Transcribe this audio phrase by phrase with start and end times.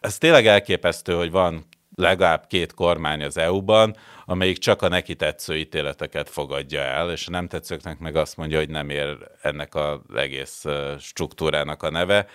[0.00, 5.56] Ez tényleg elképesztő, hogy van legalább két kormány az EU-ban, amelyik csak a neki tetsző
[5.56, 9.98] ítéleteket fogadja el, és a nem tetszőknek meg azt mondja, hogy nem ér ennek az
[10.14, 10.64] egész
[10.98, 12.26] struktúrának a neve.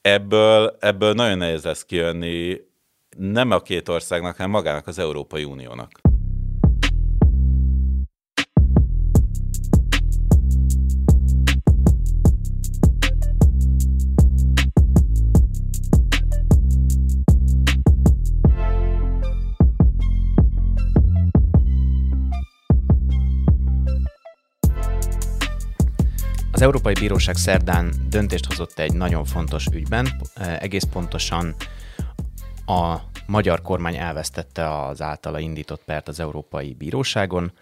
[0.00, 2.60] Ebből, ebből nagyon nehéz lesz kijönni
[3.16, 6.11] nem a két országnak, hanem magának az Európai Uniónak.
[26.62, 30.08] Az Európai Bíróság szerdán döntést hozott egy nagyon fontos ügyben,
[30.58, 31.54] egész pontosan
[32.66, 37.52] a magyar kormány elvesztette az általa indított pert az Európai Bíróságon,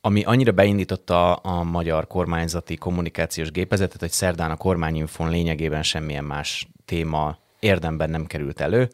[0.00, 6.68] ami annyira beindította a magyar kormányzati kommunikációs gépezetet, hogy szerdán a kormányinfon lényegében semmilyen más
[6.84, 8.88] téma érdemben nem került elő.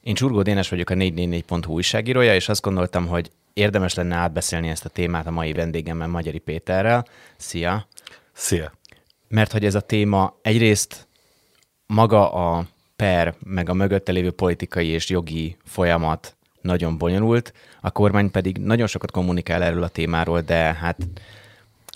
[0.00, 4.84] Én Csurgó Dénes vagyok a 444.hu újságírója, és azt gondoltam, hogy érdemes lenne átbeszélni ezt
[4.84, 7.06] a témát a mai vendégemmel, Magyari Péterrel.
[7.36, 7.86] Szia!
[8.34, 8.72] Szia!
[9.28, 11.08] Mert hogy ez a téma egyrészt
[11.86, 18.30] maga a per, meg a mögötte lévő politikai és jogi folyamat nagyon bonyolult, a kormány
[18.30, 20.96] pedig nagyon sokat kommunikál erről a témáról, de hát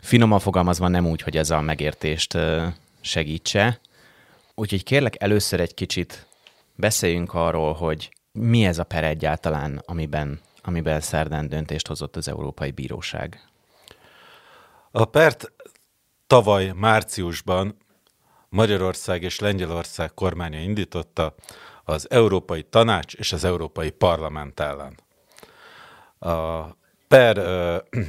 [0.03, 2.39] finoman fogalmazva nem úgy, hogy ez a megértést
[3.01, 3.81] segítse.
[4.55, 6.27] Úgyhogy kérlek először egy kicsit
[6.75, 12.71] beszéljünk arról, hogy mi ez a per egyáltalán, amiben, amiben szerdán döntést hozott az Európai
[12.71, 13.49] Bíróság.
[14.91, 15.53] A pert
[16.29, 17.77] tavaly márciusban
[18.49, 21.35] Magyarország és Lengyelország kormánya indította
[21.85, 24.95] az Európai Tanács és az Európai Parlament ellen.
[26.19, 26.67] A
[27.09, 27.77] per ö,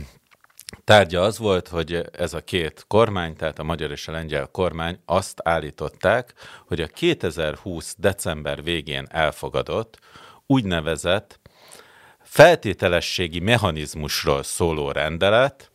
[0.83, 4.99] tárgya az volt, hogy ez a két kormány, tehát a magyar és a lengyel kormány
[5.05, 6.33] azt állították,
[6.67, 7.95] hogy a 2020.
[7.97, 9.99] december végén elfogadott
[10.45, 11.39] úgynevezett
[12.23, 15.68] feltételességi mechanizmusról szóló rendelet,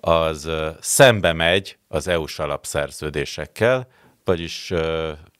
[0.00, 0.50] az
[0.80, 3.88] szembe megy az EU-s alapszerződésekkel,
[4.24, 4.72] vagyis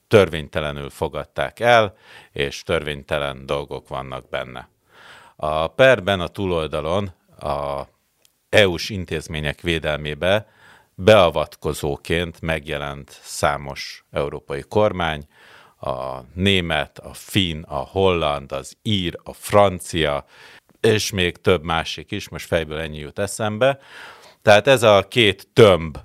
[0.08, 1.96] törvénytelenül fogadták el,
[2.32, 4.68] és törvénytelen dolgok vannak benne.
[5.36, 7.82] A perben a túloldalon a
[8.48, 10.46] EU-s intézmények védelmébe
[10.94, 15.26] beavatkozóként megjelent számos európai kormány,
[15.80, 20.24] a német, a finn, a holland, az ír, a francia,
[20.80, 23.78] és még több másik is, most fejből ennyi jut eszembe,
[24.48, 25.98] tehát ez a két tömb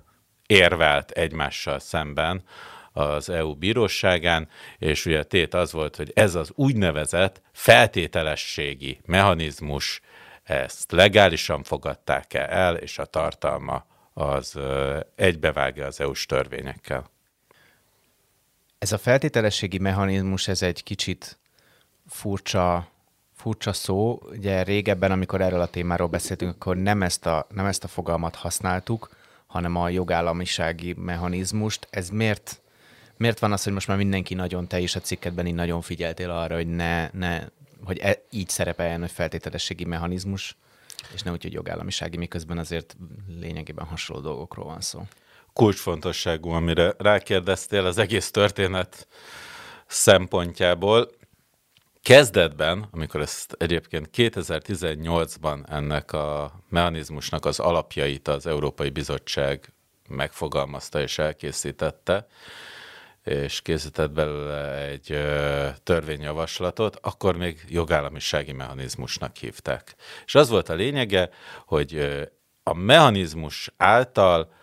[0.47, 2.43] érvelt egymással szemben
[2.91, 10.01] az EU bíróságán, és ugye tét az volt, hogy ez az úgynevezett feltételességi mechanizmus,
[10.43, 14.59] ezt legálisan fogadták -e el, és a tartalma az
[15.15, 17.09] egybevágja az EU-s törvényekkel.
[18.79, 21.39] Ez a feltételességi mechanizmus, ez egy kicsit
[22.07, 22.87] furcsa
[23.43, 24.19] furcsa szó.
[24.31, 28.35] Ugye régebben, amikor erről a témáról beszéltünk, akkor nem ezt a, nem ezt a fogalmat
[28.35, 29.09] használtuk,
[29.47, 31.87] hanem a jogállamisági mechanizmust.
[31.89, 32.61] Ez miért,
[33.17, 36.29] miért van az, hogy most már mindenki nagyon, te is a cikketben így nagyon figyeltél
[36.29, 37.41] arra, hogy ne, ne
[37.83, 40.57] hogy e, így szerepeljen, hogy feltételességi mechanizmus,
[41.13, 42.95] és ne úgy, hogy jogállamisági, miközben azért
[43.39, 45.01] lényegében hasonló dolgokról van szó.
[45.53, 49.07] Kulcsfontosságú, amire rákérdeztél az egész történet
[49.87, 51.09] szempontjából.
[52.03, 59.73] Kezdetben, amikor ezt egyébként 2018-ban ennek a mechanizmusnak az alapjait az Európai Bizottság
[60.09, 62.27] megfogalmazta és elkészítette,
[63.23, 65.17] és készített belőle egy
[65.83, 69.95] törvényjavaslatot, akkor még jogállamisági mechanizmusnak hívták.
[70.25, 71.29] És az volt a lényege,
[71.65, 71.99] hogy
[72.63, 74.53] a mechanizmus által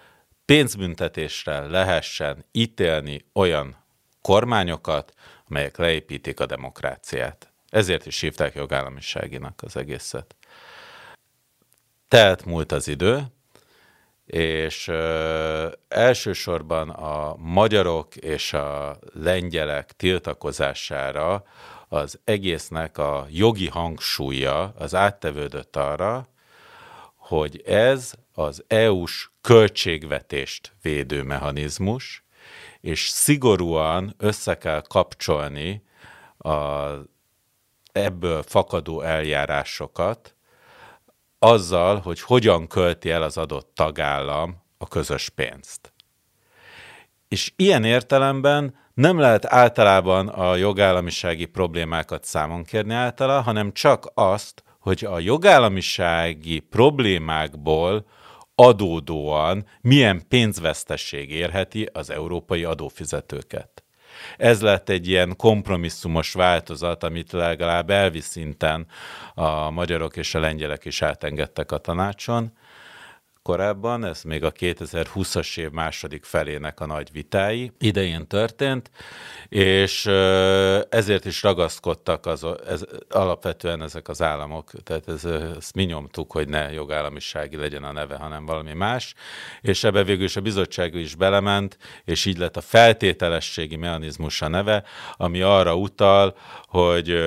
[0.45, 3.77] pénzbüntetésre lehessen ítélni olyan
[4.23, 5.13] kormányokat,
[5.51, 7.53] melyek leépítik a demokráciát.
[7.69, 10.35] Ezért is hívták jogállamiságinak az egészet.
[12.09, 13.25] Telt múlt az idő,
[14.27, 21.45] és ö, elsősorban a magyarok és a lengyelek tiltakozására
[21.89, 26.29] az egésznek a jogi hangsúlya az áttevődött arra,
[27.17, 32.25] hogy ez az EU-s költségvetést védő mechanizmus,
[32.81, 35.83] és szigorúan össze kell kapcsolni
[36.39, 36.85] a,
[37.93, 40.35] ebből fakadó eljárásokat
[41.39, 45.93] azzal, hogy hogyan költi el az adott tagállam a közös pénzt.
[47.29, 54.63] És ilyen értelemben nem lehet általában a jogállamisági problémákat számon kérni általa, hanem csak azt,
[54.79, 58.07] hogy a jogállamisági problémákból
[58.63, 63.85] adódóan milyen pénzvesztesség érheti az európai adófizetőket.
[64.37, 68.87] ez lett egy ilyen kompromisszumos változat, amit legalább elvi szinten
[69.35, 72.53] a magyarok és a lengyelek is átengedtek a tanácson
[73.43, 78.91] korábban, ez még a 2020-as év második felének a nagy vitái idején történt,
[79.49, 80.07] és
[80.89, 86.49] ezért is ragaszkodtak az, ez, alapvetően ezek az államok, tehát ez, ezt mi nyomtuk, hogy
[86.49, 89.15] ne jogállamisági legyen a neve, hanem valami más,
[89.61, 94.49] és ebbe végül is a bizottság is belement, és így lett a feltételességi mechanizmus a
[94.49, 94.85] neve,
[95.17, 96.37] ami arra utal,
[96.67, 97.19] hogy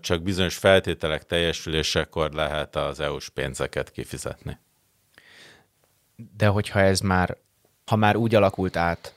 [0.00, 4.58] csak bizonyos feltételek teljesülésekor lehet az EU-s pénzeket kifizetni.
[6.36, 7.36] De hogyha ez már,
[7.86, 9.14] ha már úgy alakult át,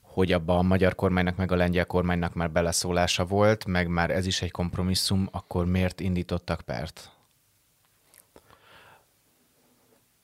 [0.00, 4.26] hogy abban a magyar kormánynak meg a lengyel kormánynak már beleszólása volt, meg már ez
[4.26, 7.10] is egy kompromisszum, akkor miért indítottak pert?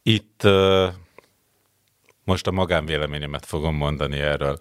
[0.02, 0.42] Itt
[2.24, 4.60] most a magánvéleményemet fogom mondani erről.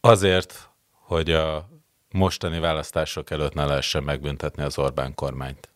[0.00, 1.68] Azért, hogy a
[2.10, 5.71] mostani választások előtt ne lehessen megbüntetni az Orbán kormányt.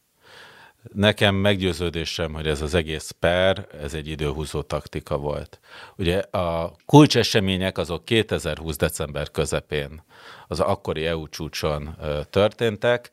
[0.92, 5.60] Nekem meggyőződésem, hogy ez az egész per, ez egy időhúzó taktika volt.
[5.96, 8.76] Ugye a kulcsesemények azok 2020.
[8.76, 10.02] december közepén,
[10.48, 11.96] az akkori EU csúcson
[12.30, 13.10] történtek,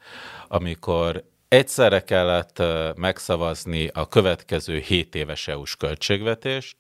[0.48, 2.62] amikor egyszerre kellett
[2.96, 6.76] megszavazni a következő 7 éves EU-s költségvetést,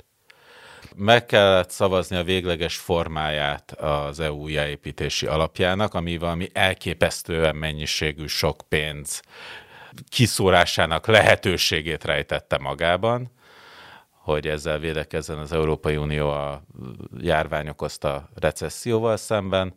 [0.95, 8.61] meg kellett szavazni a végleges formáját az EU újjáépítési alapjának, ami valami elképesztően mennyiségű sok
[8.69, 9.21] pénz
[10.09, 13.31] kiszórásának lehetőségét rejtette magában,
[14.09, 16.63] hogy ezzel védekezzen az Európai Unió a
[17.17, 19.75] járvány okozta recesszióval szemben.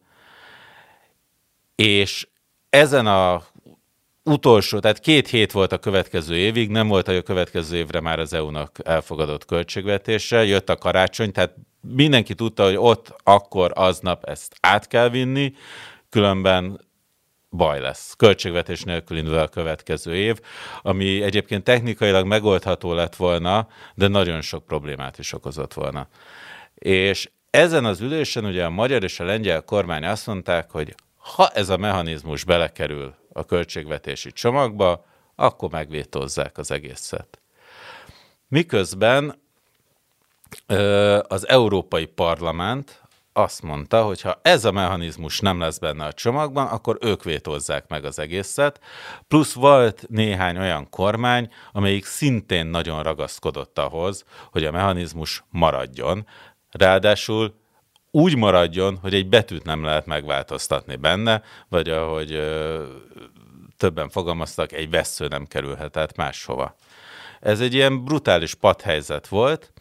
[1.75, 2.29] És
[2.71, 3.43] ezen a
[4.23, 8.33] utolsó, tehát két hét volt a következő évig, nem volt a következő évre már az
[8.33, 14.87] EU-nak elfogadott költségvetése, jött a karácsony, tehát mindenki tudta, hogy ott akkor aznap ezt át
[14.87, 15.53] kell vinni,
[16.09, 16.81] különben
[17.57, 18.15] baj lesz.
[18.17, 20.41] Költségvetés nélkül indul a következő év,
[20.83, 26.09] ami egyébként technikailag megoldható lett volna, de nagyon sok problémát is okozott volna.
[26.75, 31.49] És ezen az ülésen ugye a magyar és a lengyel kormány azt mondták, hogy ha
[31.49, 35.05] ez a mechanizmus belekerül a költségvetési csomagba,
[35.35, 37.41] akkor megvétózzák az egészet.
[38.49, 39.41] Miközben
[41.29, 43.03] az Európai Parlament
[43.37, 47.89] azt mondta, hogy ha ez a mechanizmus nem lesz benne a csomagban, akkor ők vétózzák
[47.89, 48.81] meg az egészet.
[49.29, 56.27] Plusz volt néhány olyan kormány, amelyik szintén nagyon ragaszkodott ahhoz, hogy a mechanizmus maradjon.
[56.71, 57.55] Ráadásul
[58.11, 62.85] úgy maradjon, hogy egy betűt nem lehet megváltoztatni benne, vagy ahogy ö,
[63.77, 66.77] többen fogalmaztak, egy vesző nem kerülhetett máshova.
[67.41, 69.73] Ez egy ilyen brutális padhelyzet volt,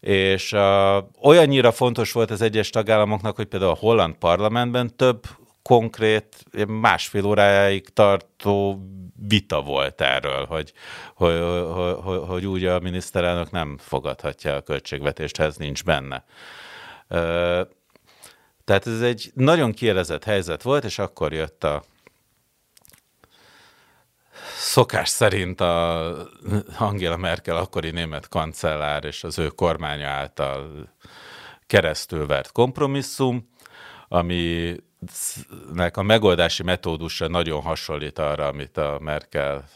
[0.00, 5.26] és uh, olyannyira fontos volt az egyes tagállamoknak, hogy például a holland parlamentben több
[5.62, 8.82] konkrét, másfél óráig tartó
[9.28, 10.72] vita volt erről, hogy,
[11.14, 11.40] hogy,
[12.02, 16.24] hogy, hogy úgy a miniszterelnök nem fogadhatja a költségvetést, ez nincs benne.
[18.64, 21.82] Tehát ez egy nagyon kielezett helyzet volt, és akkor jött a
[24.58, 26.28] szokás szerint a
[26.78, 30.88] Angela Merkel akkori német kancellár és az ő kormánya által
[31.66, 33.50] keresztül vert kompromisszum,
[34.08, 39.68] aminek a megoldási metódusa nagyon hasonlít arra, amit a Merkel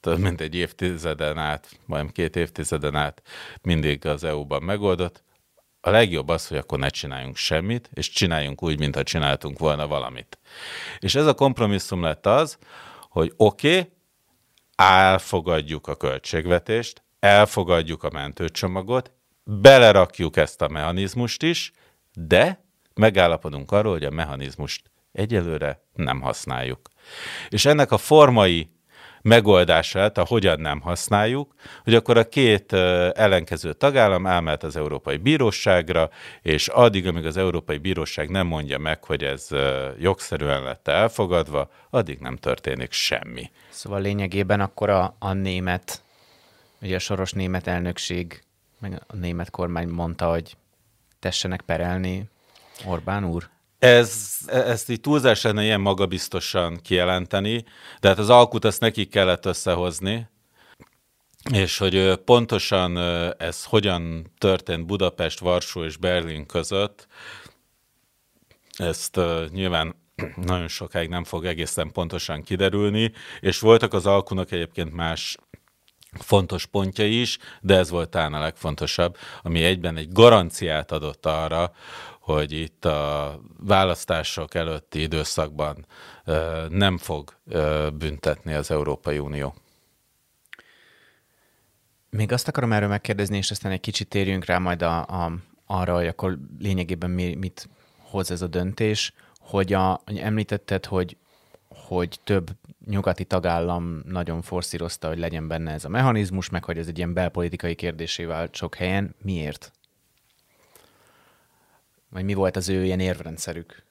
[0.00, 3.22] több mint egy évtizeden át, majd két évtizeden át
[3.62, 5.22] mindig az EU-ban megoldott.
[5.80, 10.38] A legjobb az, hogy akkor ne csináljunk semmit, és csináljunk úgy, mintha csináltunk volna valamit.
[10.98, 12.58] És ez a kompromisszum lett az,
[13.08, 13.92] hogy oké, okay,
[14.82, 19.12] elfogadjuk a költségvetést, elfogadjuk a mentőcsomagot,
[19.44, 21.72] belerakjuk ezt a mechanizmust is,
[22.12, 26.80] de megállapodunk arról, hogy a mechanizmust egyelőre nem használjuk.
[27.48, 28.70] És ennek a formai
[29.22, 32.72] megoldását, a hogyan nem használjuk, hogy akkor a két
[33.12, 36.10] ellenkező tagállam elmehet az Európai Bíróságra,
[36.42, 39.48] és addig, amíg az Európai Bíróság nem mondja meg, hogy ez
[39.98, 43.50] jogszerűen lett elfogadva, addig nem történik semmi.
[43.68, 46.02] Szóval lényegében akkor a, a német,
[46.80, 48.42] ugye a soros német elnökség,
[48.80, 50.56] meg a német kormány mondta, hogy
[51.18, 52.28] tessenek perelni
[52.86, 53.48] Orbán úr?
[53.82, 57.64] Ez, ezt így túlzás lenne ilyen magabiztosan kijelenteni,
[58.00, 60.28] de hát az alkut ezt nekik kellett összehozni,
[61.52, 62.98] és hogy pontosan
[63.38, 67.06] ez hogyan történt Budapest, Varsó és Berlin között,
[68.76, 69.20] ezt
[69.50, 69.94] nyilván
[70.36, 75.36] nagyon sokáig nem fog egészen pontosan kiderülni, és voltak az alkunak egyébként más
[76.18, 81.72] fontos pontja is, de ez volt talán a legfontosabb, ami egyben egy garanciát adott arra,
[82.22, 85.86] hogy itt a választások előtti időszakban
[86.68, 87.36] nem fog
[87.94, 89.54] büntetni az Európai Unió.
[92.10, 95.32] Még azt akarom erről megkérdezni, és aztán egy kicsit térjünk rá majd a, a,
[95.66, 101.16] arra, hogy akkor lényegében mi, mit hoz ez a döntés, hogy a, említetted, hogy,
[101.68, 102.50] hogy több
[102.86, 107.12] nyugati tagállam nagyon forszírozta, hogy legyen benne ez a mechanizmus, meg hogy ez egy ilyen
[107.12, 109.14] belpolitikai kérdésé vált sok helyen.
[109.22, 109.72] Miért?
[112.12, 113.82] Vagy mi volt az ő ilyen érvrendszerük?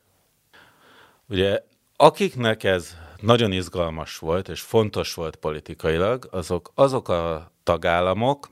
[1.30, 1.64] Ugye,
[1.96, 8.50] akiknek ez nagyon izgalmas volt, és fontos volt politikailag, azok, azok a tagállamok,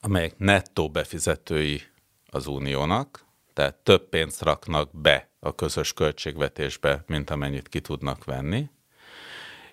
[0.00, 1.82] amelyek nettó befizetői
[2.26, 8.70] az uniónak, tehát több pénzt raknak be a közös költségvetésbe, mint amennyit ki tudnak venni,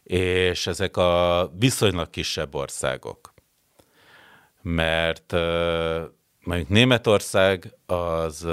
[0.04, 3.34] és ezek a viszonylag kisebb országok.
[4.62, 5.34] Mert
[6.44, 8.48] mondjuk Németország az,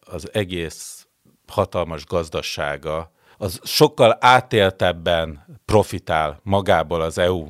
[0.00, 1.06] az egész
[1.46, 7.48] hatalmas gazdasága, az sokkal átéltebben profitál magából az EU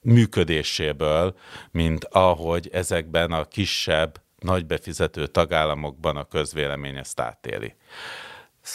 [0.00, 1.36] működéséből,
[1.70, 7.74] mint ahogy ezekben a kisebb, nagy befizető tagállamokban a közvélemény ezt átéli.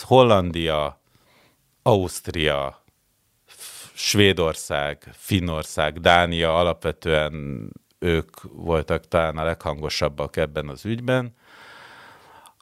[0.01, 1.01] Hollandia,
[1.81, 2.83] Ausztria,
[3.93, 7.69] Svédország, Finnország, Dánia alapvetően
[8.01, 11.35] ők voltak talán a leghangosabbak ebben az ügyben,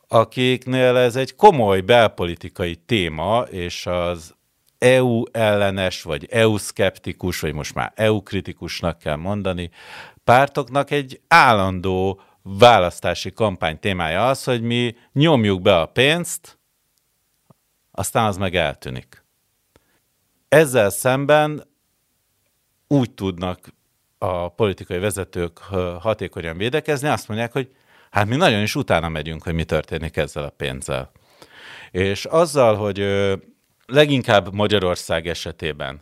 [0.07, 4.35] akiknél ez egy komoly belpolitikai téma, és az
[4.77, 9.69] EU ellenes, vagy EU szkeptikus, vagy most már EU kritikusnak kell mondani,
[10.23, 16.59] pártoknak egy állandó választási kampány témája az, hogy mi nyomjuk be a pénzt,
[17.91, 19.23] aztán az meg eltűnik.
[20.47, 21.63] Ezzel szemben
[22.87, 23.73] úgy tudnak
[24.19, 25.57] a politikai vezetők
[25.99, 27.69] hatékonyan védekezni, azt mondják, hogy
[28.11, 31.11] hát mi nagyon is utána megyünk, hogy mi történik ezzel a pénzzel.
[31.91, 33.05] És azzal, hogy
[33.85, 36.01] leginkább Magyarország esetében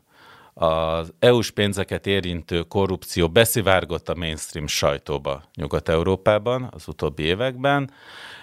[0.53, 7.91] az EU-s pénzeket érintő korrupció beszivárgott a mainstream sajtóba Nyugat-Európában az utóbbi években.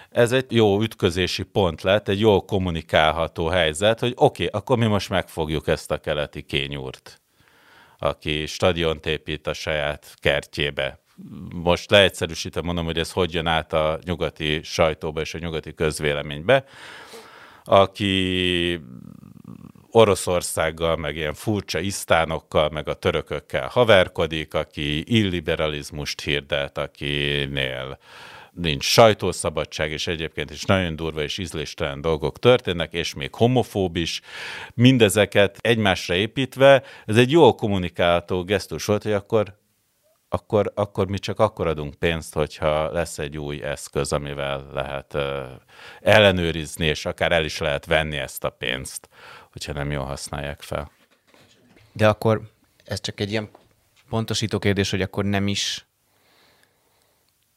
[0.09, 4.85] Ez egy jó ütközési pont lett, egy jól kommunikálható helyzet, hogy oké, okay, akkor mi
[4.85, 7.21] most megfogjuk ezt a keleti kényúrt,
[7.97, 10.99] aki stadiont épít a saját kertjébe.
[11.53, 16.65] Most leegyszerűsítve mondom, hogy ez hogy jön át a nyugati sajtóba és a nyugati közvéleménybe,
[17.63, 18.79] aki
[19.91, 27.97] Oroszországgal, meg ilyen furcsa isztánokkal, meg a törökökkel haverkodik, aki illiberalizmust hirdet, akinél
[28.55, 34.21] nincs sajtószabadság, és egyébként is nagyon durva és ízléstelen dolgok történnek, és még homofób is.
[34.73, 39.63] Mindezeket egymásra építve, ez egy jól kommunikálható gesztus volt, hogy akkor
[40.29, 45.21] akkor, akkor mi csak akkor adunk pénzt, hogyha lesz egy új eszköz, amivel lehet uh,
[46.01, 49.09] ellenőrizni, és akár el is lehet venni ezt a pénzt
[49.55, 50.91] hogyha nem jól használják fel.
[51.91, 52.41] De akkor
[52.83, 53.49] ez csak egy ilyen
[54.09, 55.85] pontosító kérdés, hogy akkor nem is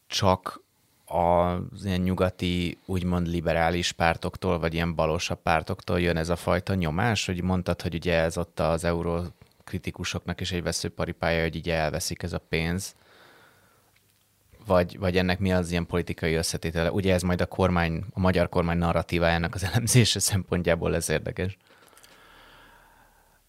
[0.06, 0.62] csak
[1.08, 7.26] az ilyen nyugati, úgymond liberális pártoktól, vagy ilyen balosabb pártoktól jön ez a fajta nyomás,
[7.26, 12.32] hogy mondtad, hogy ugye ez ott az eurokritikusoknak is egy veszőparipája, hogy így elveszik ez
[12.32, 12.94] a pénz,
[14.66, 16.90] vagy, vagy ennek mi az ilyen politikai összetétele?
[16.92, 21.56] Ugye ez majd a kormány, a magyar kormány narratívájának az elemzése szempontjából ez érdekes.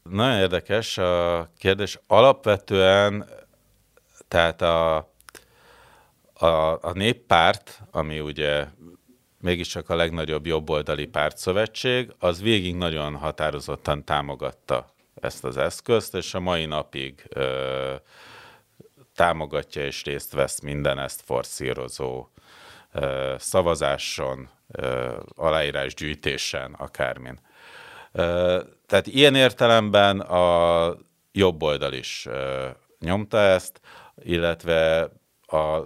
[0.04, 2.00] Nagyon érdekes a kérdés.
[2.08, 3.26] Alapvetően,
[4.28, 5.09] tehát a,
[6.40, 8.66] a, a néppárt, ami ugye
[9.42, 16.40] mégiscsak a legnagyobb jobboldali pártszövetség, az végig nagyon határozottan támogatta ezt az eszközt, és a
[16.40, 17.96] mai napig ö,
[19.16, 22.28] támogatja és részt vesz minden ezt forszírozó
[22.92, 27.40] ö, szavazáson, ö, aláírásgyűjtésen, akármin.
[28.86, 30.96] Tehát ilyen értelemben a
[31.32, 32.28] jobb oldal is
[33.00, 33.82] nyomta ezt,
[34.24, 35.10] illetve
[35.48, 35.80] a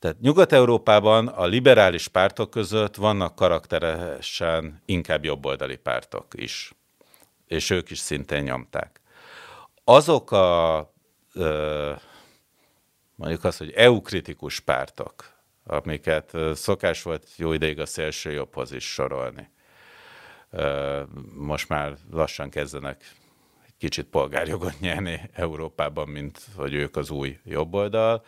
[0.00, 6.72] tehát Nyugat-Európában a liberális pártok között vannak karakteresen inkább jobboldali pártok is,
[7.46, 9.00] és ők is szintén nyomták.
[9.84, 10.92] Azok a
[13.14, 15.32] mondjuk az, hogy EU-kritikus pártok,
[15.64, 19.50] amiket szokás volt jó ideig a szélső jobbhoz is sorolni,
[21.34, 23.14] most már lassan kezdenek
[23.78, 28.24] kicsit polgárjogot nyerni Európában, mint hogy ők az új jobboldal,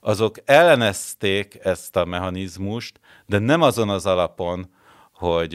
[0.00, 4.70] azok ellenezték ezt a mechanizmust, de nem azon az alapon,
[5.12, 5.54] hogy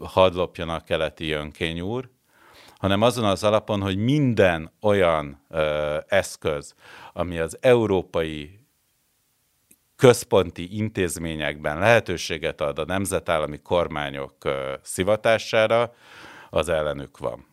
[0.00, 2.10] hadd lopjon a keleti jönkény úr,
[2.78, 6.74] hanem azon az alapon, hogy minden olyan ö, eszköz,
[7.12, 8.60] ami az európai
[9.96, 15.94] központi intézményekben lehetőséget ad a nemzetállami kormányok ö, szivatására,
[16.50, 17.47] az ellenük van.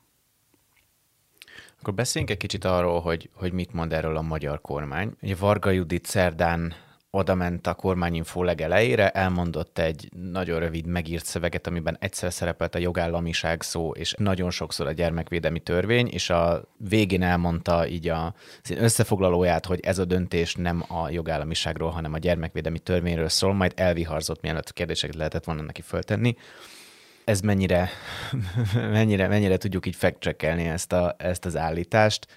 [1.85, 5.11] Akkor beszéljünk egy kicsit arról, hogy, hogy mit mond erről a magyar kormány.
[5.21, 6.73] Ugye Varga Judit szerdán
[7.09, 12.79] oda ment a kormányinfó legelejére, elmondott egy nagyon rövid megírt szöveget, amiben egyszer szerepelt a
[12.79, 18.33] jogállamiság szó, és nagyon sokszor a gyermekvédelmi törvény, és a végén elmondta így a
[18.69, 24.41] összefoglalóját, hogy ez a döntés nem a jogállamiságról, hanem a gyermekvédelmi törvényről szól, majd elviharzott,
[24.41, 26.35] mielőtt kérdéseket lehetett volna neki föltenni
[27.25, 27.89] ez mennyire,
[28.73, 32.27] mennyire, mennyire tudjuk így fact ezt, a, ezt az állítást.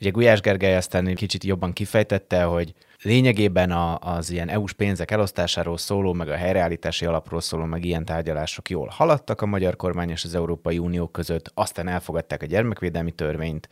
[0.00, 5.78] Ugye Gulyás Gergely aztán kicsit jobban kifejtette, hogy lényegében a, az ilyen EU-s pénzek elosztásáról
[5.78, 10.24] szóló, meg a helyreállítási alapról szóló, meg ilyen tárgyalások jól haladtak a magyar kormány és
[10.24, 13.68] az Európai Unió között, aztán elfogadták a gyermekvédelmi törvényt,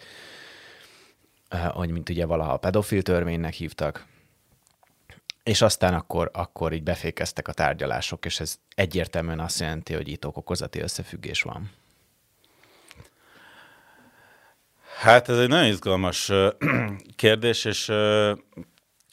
[1.49, 4.07] eh, hogy mint ugye valaha a pedofil törvénynek hívtak,
[5.49, 10.26] és aztán akkor, akkor így befékeztek a tárgyalások, és ez egyértelműen azt jelenti, hogy itt
[10.26, 11.71] okokozati összefüggés van.
[14.99, 16.33] Hát ez egy nagyon izgalmas
[17.17, 17.93] kérdés, és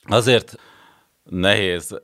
[0.03, 0.55] azért
[1.23, 2.01] nehéz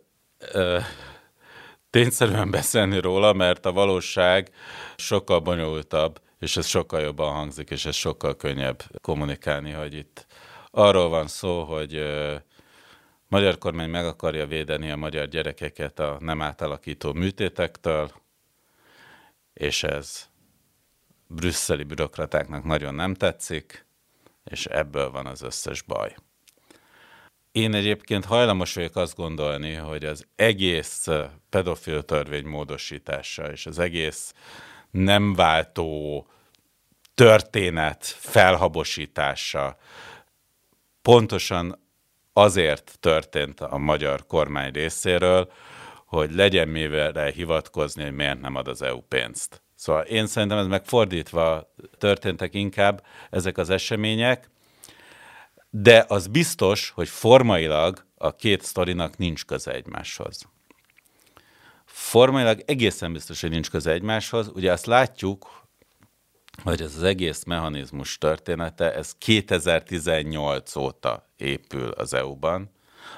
[1.89, 4.49] tényszerűen beszélni róla, mert a valóság
[4.95, 10.25] sokkal bonyolultabb, és ez sokkal jobban hangzik, és ez sokkal könnyebb kommunikálni, hogy itt
[10.71, 12.03] arról van szó, hogy
[13.31, 18.11] magyar kormány meg akarja védeni a magyar gyerekeket a nem átalakító műtétektől,
[19.53, 20.29] és ez
[21.27, 23.85] brüsszeli bürokratáknak nagyon nem tetszik,
[24.43, 26.15] és ebből van az összes baj.
[27.51, 31.07] Én egyébként hajlamos vagyok azt gondolni, hogy az egész
[31.49, 34.33] pedofil törvény módosítása és az egész
[34.89, 36.27] nem váltó
[37.13, 39.77] történet felhabosítása
[41.01, 41.80] pontosan
[42.33, 45.51] azért történt a magyar kormány részéről,
[46.05, 49.61] hogy legyen mivel hivatkozni, hogy miért nem ad az EU pénzt.
[49.75, 54.49] Szóval én szerintem ez megfordítva történtek inkább ezek az események,
[55.69, 60.49] de az biztos, hogy formailag a két sztorinak nincs köze egymáshoz.
[61.85, 64.47] Formailag egészen biztos, hogy nincs köze egymáshoz.
[64.47, 65.67] Ugye azt látjuk,
[66.63, 72.69] hogy ez az egész mechanizmus története, ez 2018 óta épül az EU-ban.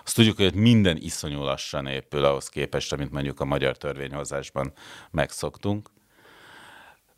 [0.03, 4.73] Azt tudjuk, hogy minden iszonyú lassan épül ahhoz képest, amit mondjuk a magyar törvényhozásban
[5.12, 5.89] megszoktunk.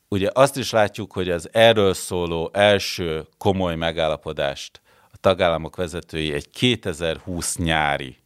[0.07, 6.49] Ugye azt is látjuk, hogy az erről szóló első komoly megállapodást a tagállamok vezetői egy
[6.49, 8.17] 2020 nyári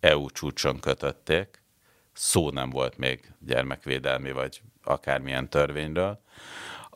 [0.00, 1.62] EU csúcson kötötték.
[2.12, 6.20] Szó nem volt még gyermekvédelmi vagy akármilyen törvényről.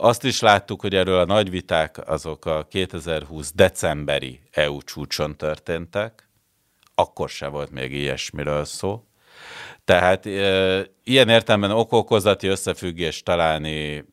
[0.00, 6.28] Azt is láttuk, hogy erről a nagy viták azok a 2020 decemberi EU csúcson történtek,
[6.94, 9.04] akkor se volt még ilyesmiről szó.
[9.84, 14.04] Tehát e, ilyen értelemben okokozati összefüggést találni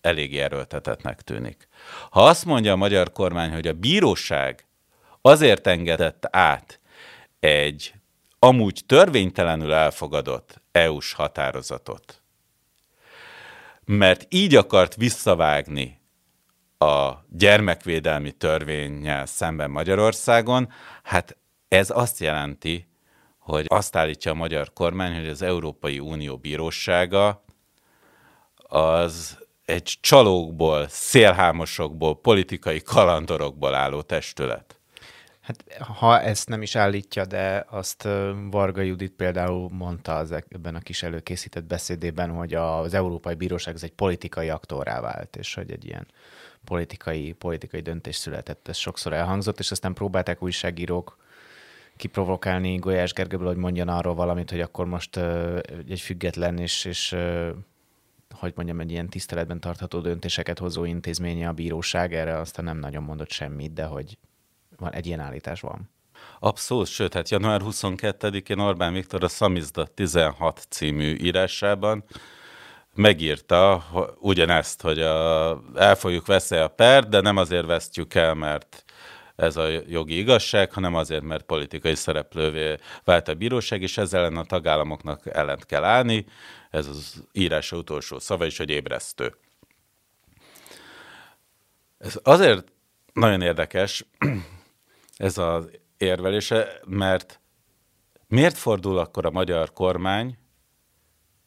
[0.00, 1.68] elég erőltetetnek tűnik.
[2.10, 4.66] Ha azt mondja a magyar kormány, hogy a bíróság
[5.20, 6.80] azért engedett át
[7.40, 7.94] egy
[8.38, 12.19] amúgy törvénytelenül elfogadott EU-s határozatot,
[13.90, 16.00] mert így akart visszavágni
[16.78, 20.68] a gyermekvédelmi törvényel szemben Magyarországon,
[21.02, 21.36] hát
[21.68, 22.88] ez azt jelenti,
[23.38, 27.44] hogy azt állítja a magyar kormány, hogy az Európai Unió bírósága
[28.56, 34.79] az egy csalókból, szélhámosokból, politikai kalandorokból álló testület.
[35.50, 38.08] Hát, ha ezt nem is állítja, de azt
[38.50, 43.74] Varga Judit például mondta az e- ebben a kis előkészített beszédében, hogy az Európai Bíróság
[43.74, 46.06] ez egy politikai aktorrá vált, és hogy egy ilyen
[46.64, 48.68] politikai, politikai döntés született.
[48.68, 51.16] Ez sokszor elhangzott, és aztán próbálták újságírók
[51.96, 55.16] kiprovokálni Golyás Gergőből, hogy mondjon arról valamit, hogy akkor most
[55.88, 57.16] egy független és, és
[58.34, 63.02] hogy mondjam, egy ilyen tiszteletben tartható döntéseket hozó intézménye a bíróság, erre aztán nem nagyon
[63.02, 64.18] mondott semmit, de hogy
[64.80, 65.90] van, egy ilyen állítás van.
[66.38, 72.04] Abszolút, sőt, hát január 22-én Orbán Viktor a Szamizda 16 című írásában
[72.94, 73.84] megírta
[74.18, 78.84] ugyanezt, hogy a, el fogjuk veszni a per, de nem azért vesztjük el, mert
[79.36, 84.36] ez a jogi igazság, hanem azért, mert politikai szereplővé vált a bíróság, és ezzel ellen
[84.36, 86.26] a tagállamoknak ellent kell állni.
[86.70, 89.36] Ez az írása utolsó szava is, hogy ébresztő.
[91.98, 92.64] Ez azért
[93.12, 94.04] nagyon érdekes,
[95.20, 97.40] ez az érvelése, mert
[98.26, 100.38] miért fordul akkor a magyar kormány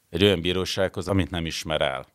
[0.09, 2.07] egy olyan bírósághoz, amit nem ismer el?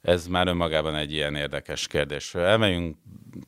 [0.00, 2.34] Ez már önmagában egy ilyen érdekes kérdés.
[2.34, 2.96] Elmegyünk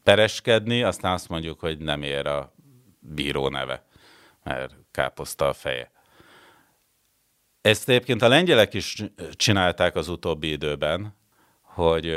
[0.02, 2.54] pereskedni, aztán azt mondjuk, hogy nem ér a
[2.98, 3.84] bíró neve,
[4.42, 5.90] mert káposzta a feje.
[7.60, 9.02] Ezt egyébként a lengyelek is
[9.32, 11.14] csinálták az utóbbi időben,
[11.74, 12.16] hogy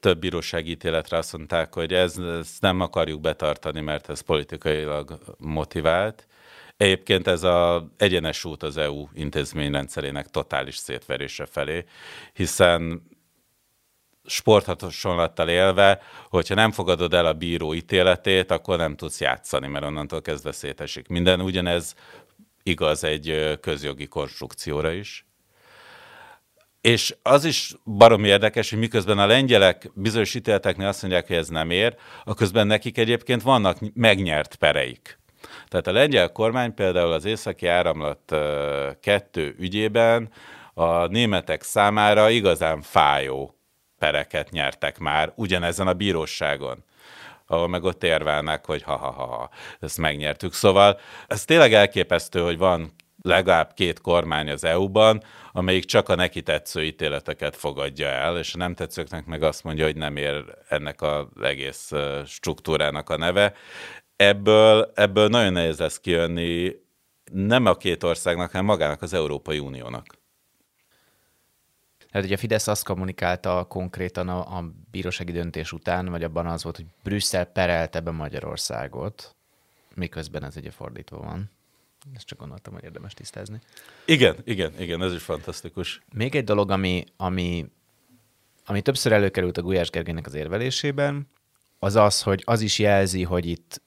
[0.00, 6.26] több bírósági ítéletre azt mondták, hogy ez, ezt nem akarjuk betartani, mert ez politikailag motivált.
[6.76, 11.84] Egyébként ez az egyenes út az EU intézményrendszerének totális szétverése felé,
[12.32, 13.02] hiszen
[14.24, 20.22] sporthasonlattal élve, hogyha nem fogadod el a bíró ítéletét, akkor nem tudsz játszani, mert onnantól
[20.22, 21.40] kezdve szétesik minden.
[21.40, 21.94] Ugyanez
[22.62, 25.26] igaz egy közjogi konstrukcióra is.
[26.86, 31.48] És az is baromi érdekes, hogy miközben a lengyelek bizonyos ítéleteknél azt mondják, hogy ez
[31.48, 35.18] nem ér, a közben nekik egyébként vannak megnyert pereik.
[35.68, 38.34] Tehát a lengyel kormány például az északi áramlat
[39.00, 40.30] kettő ügyében
[40.74, 43.58] a németek számára igazán fájó
[43.98, 46.84] pereket nyertek már ugyanezen a bíróságon
[47.48, 50.52] ahol meg ott érvelnek, hogy ha-ha-ha, ezt megnyertük.
[50.52, 52.92] Szóval ez tényleg elképesztő, hogy van
[53.26, 58.58] legalább két kormány az EU-ban, amelyik csak a neki tetsző ítéleteket fogadja el, és a
[58.58, 61.92] nem tetszőknek meg azt mondja, hogy nem ér ennek az egész
[62.26, 63.54] struktúrának a neve.
[64.16, 66.72] Ebből, ebből nagyon nehéz lesz kijönni
[67.32, 70.06] nem a két országnak, hanem magának az Európai Uniónak.
[72.10, 76.62] Tehát ugye a Fidesz azt kommunikálta konkrétan a, a bírósági döntés után, vagy abban az
[76.62, 79.36] volt, hogy Brüsszel perelte be Magyarországot,
[79.94, 81.50] miközben ez ugye fordítva van.
[82.14, 83.60] Ezt csak gondoltam, hogy érdemes tisztázni.
[84.04, 86.02] Igen, igen, igen, ez is fantasztikus.
[86.12, 87.66] Még egy dolog, ami, ami,
[88.64, 91.28] ami többször előkerült a Gulyás Gergelynek az érvelésében,
[91.78, 93.82] az az, hogy az is jelzi, hogy itt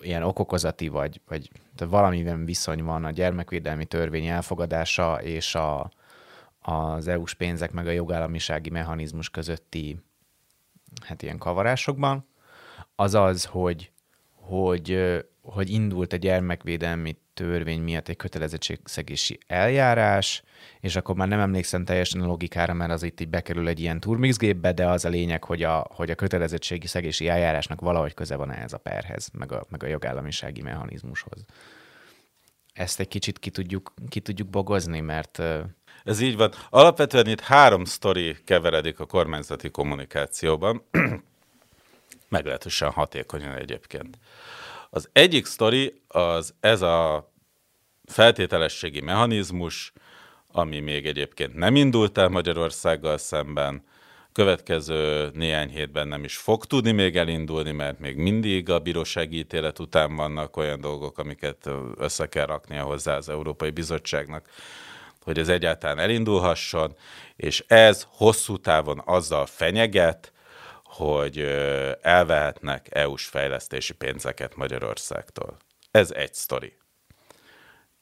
[0.00, 5.90] ilyen okokozati vagy, vagy valamiben viszony van a gyermekvédelmi törvény elfogadása és a,
[6.58, 10.00] az EU-s pénzek meg a jogállamisági mechanizmus közötti
[11.00, 12.26] hát ilyen kavarásokban,
[12.94, 13.92] az az, hogy,
[14.30, 14.90] hogy,
[15.44, 20.42] hogy indult a gyermekvédelmi törvény miatt egy kötelezettségszegési eljárás,
[20.80, 24.00] és akkor már nem emlékszem teljesen a logikára, mert az itt így bekerül egy ilyen
[24.00, 28.52] turmixgépbe, de az a lényeg, hogy a, hogy a kötelezettségi szegési eljárásnak valahogy köze van
[28.52, 31.44] ehhez a perhez, meg a, meg a jogállamisági mechanizmushoz.
[32.72, 35.42] Ezt egy kicsit ki tudjuk, ki tudjuk bogozni, mert
[36.04, 36.52] ez így van.
[36.70, 40.82] Alapvetően itt három sztori keveredik a kormányzati kommunikációban,
[42.28, 44.18] meglehetősen hatékonyan egyébként.
[44.94, 47.28] Az egyik sztori az ez a
[48.04, 49.92] feltételességi mechanizmus,
[50.52, 53.84] ami még egyébként nem indult el Magyarországgal szemben,
[54.32, 59.78] következő néhány hétben nem is fog tudni még elindulni, mert még mindig a bírósági ítélet
[59.78, 64.48] után vannak olyan dolgok, amiket össze kell raknia hozzá az Európai Bizottságnak
[65.22, 66.96] hogy ez egyáltalán elindulhasson,
[67.36, 70.32] és ez hosszú távon azzal fenyeget,
[70.96, 71.38] hogy
[72.02, 75.56] elvehetnek EU-s fejlesztési pénzeket Magyarországtól.
[75.90, 76.76] Ez egy sztori.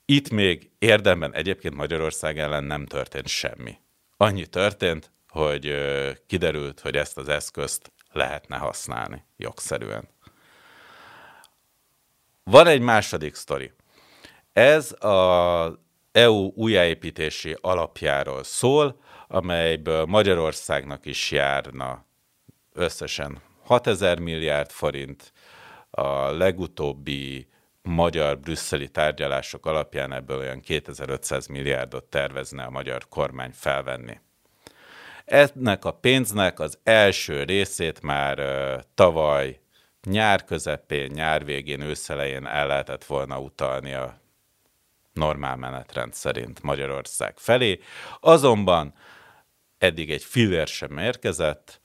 [0.05, 3.79] Itt még érdemben egyébként Magyarország ellen nem történt semmi.
[4.17, 5.75] Annyi történt, hogy
[6.27, 10.09] kiderült, hogy ezt az eszközt lehetne használni jogszerűen.
[12.45, 13.73] Van egy második sztori.
[14.53, 15.81] Ez a
[16.13, 22.07] EU újjáépítési alapjáról szól, amelyből Magyarországnak is járna
[22.73, 25.33] összesen 6000 milliárd forint,
[25.91, 27.49] a legutóbbi
[27.83, 34.21] magyar-brüsszeli tárgyalások alapján ebből olyan 2500 milliárdot tervezne a magyar kormány felvenni.
[35.25, 39.61] Ennek a pénznek az első részét már uh, tavaly
[40.03, 44.21] nyár közepén, nyár végén, őszelején el lehetett volna utalni a
[45.13, 47.81] normál menetrend szerint Magyarország felé.
[48.21, 48.95] Azonban
[49.79, 51.82] eddig egy fillér sem érkezett,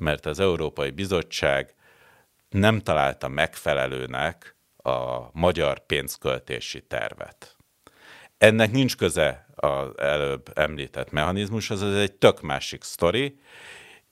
[0.00, 1.74] mert az Európai Bizottság
[2.48, 7.56] nem találta megfelelőnek a magyar pénzköltési tervet.
[8.38, 13.38] Ennek nincs köze az előbb említett mechanizmushoz, ez egy tök másik sztori.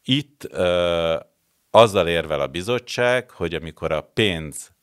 [0.05, 1.17] Itt ö,
[1.71, 4.75] azzal érvel a bizottság, hogy amikor a pénz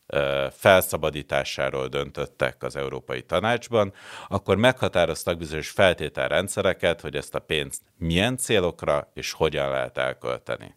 [0.51, 3.93] felszabadításáról döntöttek az Európai Tanácsban,
[4.27, 10.75] akkor meghatároztak bizonyos feltételrendszereket, hogy ezt a pénzt milyen célokra és hogyan lehet elkölteni.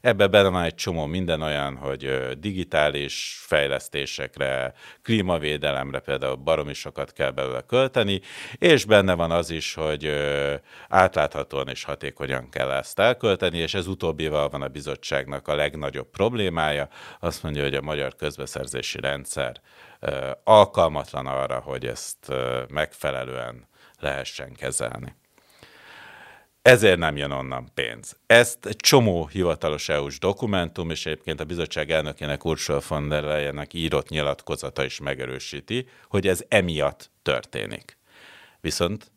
[0.00, 7.30] Ebbe benne van egy csomó minden olyan, hogy digitális fejlesztésekre, klímavédelemre például baromi sokat kell
[7.30, 8.20] belőle költeni,
[8.58, 10.12] és benne van az is, hogy
[10.88, 16.88] átláthatóan és hatékonyan kell ezt elkölteni, és ez utóbbival van a bizottságnak a legnagyobb problémája.
[17.20, 19.60] Azt mondja, hogy a magyar közbeszerzési rendszer
[20.44, 22.32] alkalmatlan arra, hogy ezt
[22.68, 25.18] megfelelően lehessen kezelni.
[26.62, 28.16] Ezért nem jön onnan pénz.
[28.26, 33.74] Ezt egy csomó hivatalos EU-s dokumentum, és egyébként a bizottság elnökének Ursula von der Leyennek
[33.74, 37.98] írott nyilatkozata is megerősíti, hogy ez emiatt történik.
[38.60, 39.12] Viszont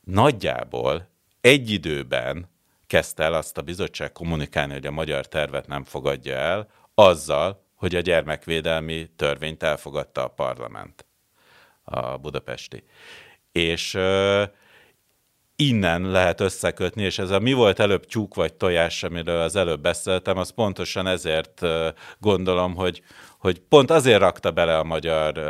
[0.00, 1.08] nagyjából
[1.40, 2.50] egy időben
[2.86, 7.94] kezdte el azt a bizottság kommunikálni, hogy a magyar tervet nem fogadja el, azzal, hogy
[7.94, 11.06] a gyermekvédelmi törvényt elfogadta a parlament,
[11.82, 12.84] a budapesti.
[13.52, 13.98] És
[15.60, 19.80] innen lehet összekötni, és ez a mi volt előbb tyúk vagy tojás, amiről az előbb
[19.80, 21.60] beszéltem, az pontosan ezért
[22.18, 23.02] gondolom, hogy,
[23.38, 25.40] hogy pont azért rakta bele a magyar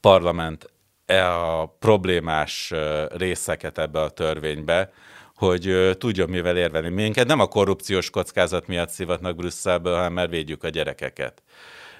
[0.00, 0.72] parlament
[1.06, 2.72] e a problémás
[3.08, 4.92] részeket ebbe a törvénybe,
[5.34, 6.88] hogy tudjon mivel érvelni.
[6.88, 11.42] Minket nem a korrupciós kockázat miatt szivatnak Brüsszelből, hanem mert védjük a gyerekeket.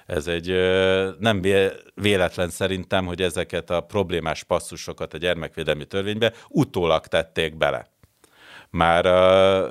[0.05, 0.47] Ez egy
[1.19, 1.41] nem
[1.93, 7.93] véletlen szerintem, hogy ezeket a problémás passzusokat a gyermekvédelmi törvénybe utólag tették bele.
[8.69, 9.05] Már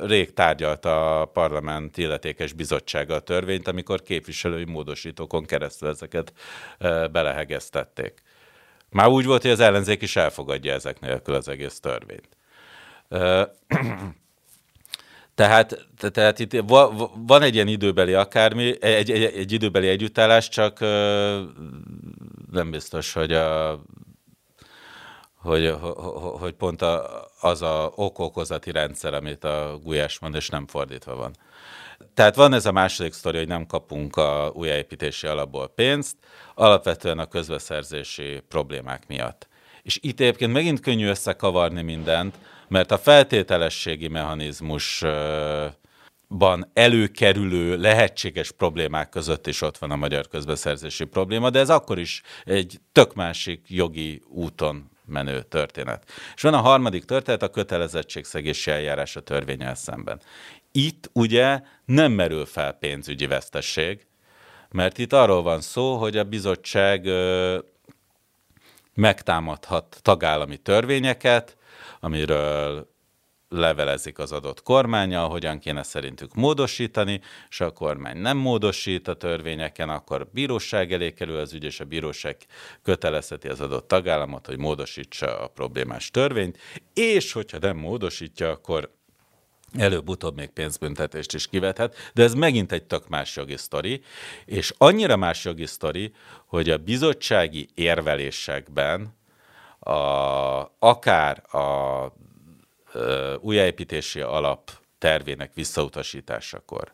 [0.07, 6.33] rég tárgyalta a parlament illetékes bizottsága a törvényt, amikor képviselői módosítókon keresztül ezeket
[7.12, 8.23] belehegeztették.
[8.90, 12.29] Már úgy volt, hogy az ellenzék is elfogadja ezek nélkül az egész törvényt.
[15.35, 16.62] Tehát, tehát itt
[17.27, 20.81] van egy ilyen időbeli akármi, egy, egy, egy időbeli együttállás, csak
[22.51, 23.81] nem biztos, hogy a
[25.44, 25.77] hogy,
[26.38, 31.33] hogy pont a, az a ok-okozati rendszer, amit a Gulyás mond, és nem fordítva van.
[32.14, 36.16] Tehát van ez a második sztori, hogy nem kapunk a újjáépítési alapból pénzt,
[36.55, 39.49] alapvetően a közbeszerzési problémák miatt.
[39.83, 42.35] És itt egyébként megint könnyű összekavarni mindent,
[42.68, 51.50] mert a feltételességi mechanizmusban előkerülő lehetséges problémák között is ott van a magyar közbeszerzési probléma,
[51.50, 56.05] de ez akkor is egy tök másik jogi úton menő történet.
[56.35, 60.20] És van a harmadik történet, a kötelezettségszegési eljárás a törvényel szemben.
[60.72, 64.07] Itt ugye nem merül fel pénzügyi vesztesség,
[64.70, 67.09] mert itt arról van szó, hogy a bizottság
[68.94, 71.57] megtámadhat tagállami törvényeket,
[72.05, 72.93] amiről
[73.49, 79.88] levelezik az adott kormánya, hogyan kéne szerintük módosítani, és a kormány nem módosít a törvényeken,
[79.88, 82.37] akkor bíróság elé kerül az ügy, és a bíróság
[82.83, 86.59] kötelezheti az adott tagállamot, hogy módosítsa a problémás törvényt,
[86.95, 88.90] és hogyha nem módosítja, akkor
[89.79, 94.01] előbb-utóbb még pénzbüntetést is kivethet, de ez megint egy tök más jogi sztori,
[94.45, 96.12] és annyira más jogi sztori,
[96.47, 99.23] hogy a bizottsági érvelésekben
[99.85, 102.12] a, akár a
[103.40, 106.92] újjáépítési alap tervének visszautasításakor,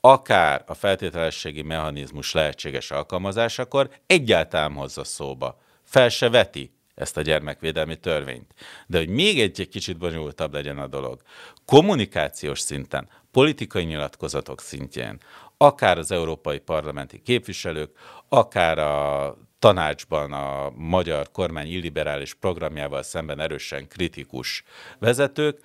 [0.00, 5.60] akár a feltételességi mechanizmus lehetséges alkalmazásakor egyáltalán hozza szóba.
[5.84, 8.54] Fel se veti ezt a gyermekvédelmi törvényt.
[8.86, 11.20] De hogy még egy, egy kicsit bonyolultabb legyen a dolog,
[11.64, 15.18] kommunikációs szinten, politikai nyilatkozatok szintjén,
[15.56, 17.90] akár az európai parlamenti képviselők,
[18.28, 24.64] akár a tanácsban a magyar kormány illiberális programjával szemben erősen kritikus
[24.98, 25.60] vezetők,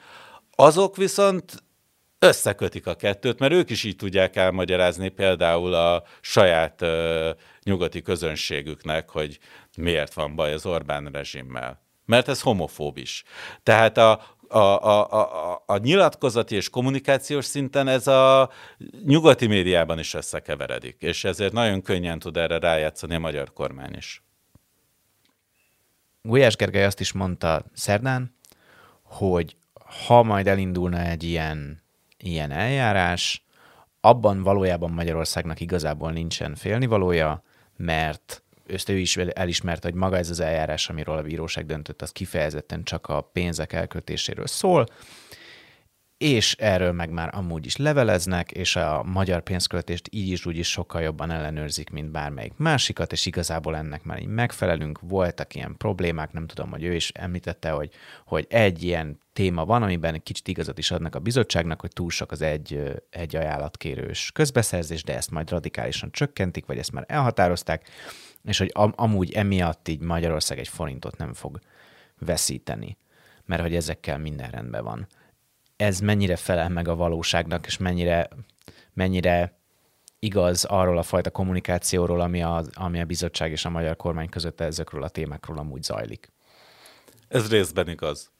[0.55, 1.63] azok viszont
[2.19, 7.29] összekötik a kettőt, mert ők is így tudják elmagyarázni például a saját uh,
[7.63, 9.39] nyugati közönségüknek, hogy
[9.77, 11.81] miért van baj az Orbán rezsimmel.
[12.05, 13.23] Mert ez homofób is.
[13.63, 14.21] Tehát a,
[14.53, 18.49] a, a, a, a nyilatkozati és kommunikációs szinten ez a
[19.05, 24.23] nyugati médiában is összekeveredik, és ezért nagyon könnyen tud erre rájátszani a magyar kormány is.
[26.21, 28.35] Gulyás Gergely azt is mondta szerdán,
[29.03, 29.55] hogy
[30.07, 31.83] ha majd elindulna egy ilyen,
[32.17, 33.45] ilyen eljárás,
[34.01, 37.43] abban valójában Magyarországnak igazából nincsen félnivalója,
[37.77, 38.42] mert
[38.73, 42.83] ezt ő is elismerte, hogy maga ez az eljárás, amiről a bíróság döntött, az kifejezetten
[42.83, 44.85] csak a pénzek elkötéséről szól,
[46.23, 50.69] és erről meg már amúgy is leveleznek, és a magyar pénzköltést így is úgy is
[50.69, 54.99] sokkal jobban ellenőrzik, mint bármelyik másikat, és igazából ennek már így megfelelünk.
[55.01, 57.89] Voltak ilyen problémák, nem tudom, hogy ő is említette, hogy,
[58.25, 62.09] hogy egy ilyen téma van, amiben egy kicsit igazat is adnak a bizottságnak, hogy túl
[62.09, 67.87] sok az egy, egy ajánlatkérős közbeszerzés, de ezt majd radikálisan csökkentik, vagy ezt már elhatározták,
[68.43, 71.59] és hogy am- amúgy emiatt így Magyarország egy forintot nem fog
[72.19, 72.97] veszíteni,
[73.45, 75.07] mert hogy ezekkel minden rendben van.
[75.75, 78.29] Ez mennyire felel meg a valóságnak, és mennyire,
[78.93, 79.57] mennyire
[80.19, 84.61] igaz arról a fajta kommunikációról, ami a, ami a bizottság és a magyar kormány között
[84.61, 86.31] ezekről a témákról amúgy zajlik.
[87.27, 88.31] Ez részben igaz.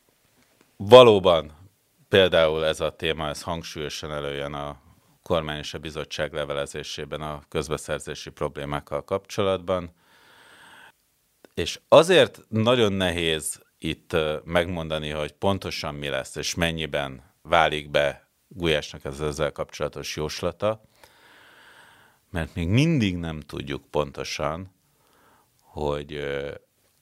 [0.78, 1.52] Valóban
[2.10, 4.83] például ez a téma, ez hangsúlyosan előjön a
[5.24, 9.92] kormány és a bizottság levelezésében a közbeszerzési problémákkal kapcsolatban.
[11.54, 19.06] És azért nagyon nehéz itt megmondani, hogy pontosan mi lesz, és mennyiben válik be Gulyásnak
[19.06, 20.82] ez ezzel kapcsolatos jóslata,
[22.30, 24.74] mert még mindig nem tudjuk pontosan,
[25.60, 26.24] hogy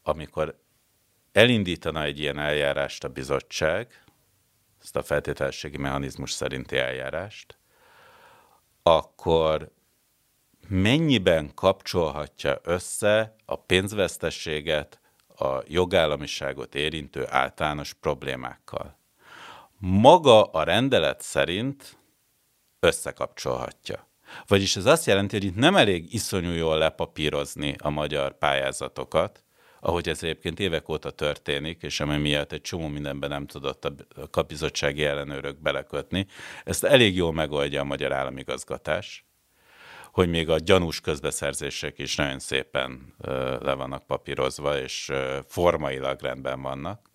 [0.04, 0.60] amikor
[1.32, 4.04] elindítana egy ilyen eljárást a bizottság,
[4.82, 7.58] ezt a feltételességi mechanizmus szerinti eljárást,
[8.84, 9.72] akkor
[10.68, 19.00] mennyiben kapcsolhatja össze a pénzvesztességet a jogállamiságot érintő általános problémákkal.
[19.78, 21.98] Maga a rendelet szerint
[22.80, 24.10] összekapcsolhatja.
[24.48, 29.44] Vagyis ez azt jelenti, hogy itt nem elég iszonyú jól lepapírozni a magyar pályázatokat,
[29.84, 33.94] ahogy ez egyébként évek óta történik, és ami miatt egy csomó mindenben nem tudott a
[34.30, 36.26] kapizottsági ellenőrök belekötni.
[36.64, 39.26] Ezt elég jól megoldja a magyar államigazgatás,
[40.12, 43.14] hogy még a gyanús közbeszerzések is nagyon szépen
[43.62, 45.12] le vannak papírozva, és
[45.48, 47.10] formailag rendben vannak.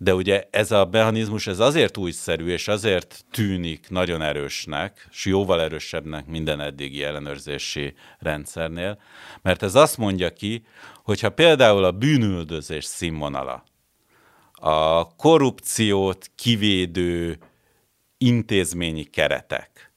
[0.00, 5.60] De ugye ez a mechanizmus ez azért újszerű, és azért tűnik nagyon erősnek, és jóval
[5.60, 9.00] erősebbnek minden eddigi ellenőrzési rendszernél,
[9.42, 10.66] mert ez azt mondja ki,
[11.08, 13.64] hogyha például a bűnüldözés színvonala,
[14.52, 17.38] a korrupciót kivédő
[18.18, 19.92] intézményi keretek,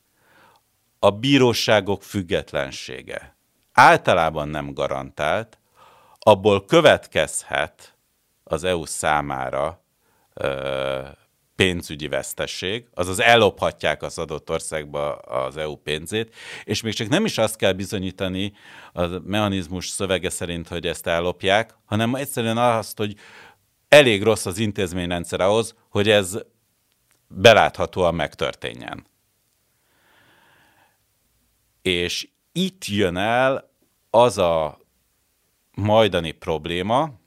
[0.99, 3.35] a bíróságok függetlensége
[3.71, 5.59] általában nem garantált,
[6.19, 7.95] abból következhet
[8.43, 9.83] az EU számára
[11.61, 17.37] pénzügyi vesztesség, azaz ellophatják az adott országba az EU pénzét, és még csak nem is
[17.37, 18.53] azt kell bizonyítani
[18.93, 23.15] a mechanizmus szövege szerint, hogy ezt ellopják, hanem egyszerűen azt, hogy
[23.87, 26.37] elég rossz az intézményrendszer ahhoz, hogy ez
[27.27, 29.05] beláthatóan megtörténjen.
[31.81, 33.71] És itt jön el
[34.09, 34.79] az a
[35.71, 37.20] majdani probléma,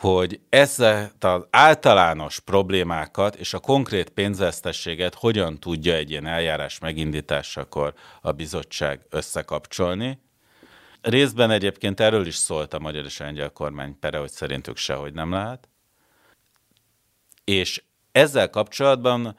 [0.00, 7.94] hogy ezt az általános problémákat és a konkrét pénzvesztességet hogyan tudja egy ilyen eljárás megindításakor
[8.20, 10.18] a bizottság összekapcsolni.
[11.00, 15.32] Részben egyébként erről is szólt a magyar és lengyel kormány pere, hogy szerintük sehogy nem
[15.32, 15.68] lehet.
[17.44, 17.82] És
[18.12, 19.36] ezzel kapcsolatban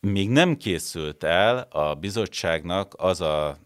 [0.00, 3.56] még nem készült el a bizottságnak az a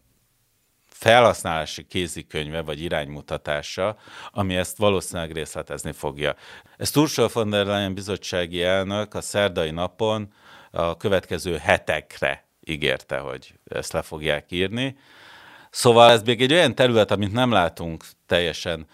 [0.99, 3.97] felhasználási kézikönyve vagy iránymutatása,
[4.31, 6.35] ami ezt valószínűleg részletezni fogja.
[6.77, 10.33] Ezt Ursula von der Leyen bizottsági elnök a szerdai napon
[10.71, 14.97] a következő hetekre ígérte, hogy ezt le fogják írni.
[15.69, 18.87] Szóval ez még egy olyan terület, amit nem látunk teljesen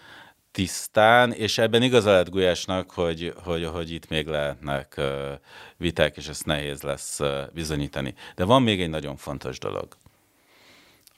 [0.50, 5.00] tisztán, és ebben igaza lehet Gulyásnak, hogy, hogy, hogy itt még lehetnek
[5.76, 7.20] viták, és ezt nehéz lesz
[7.52, 8.14] bizonyítani.
[8.34, 9.96] De van még egy nagyon fontos dolog.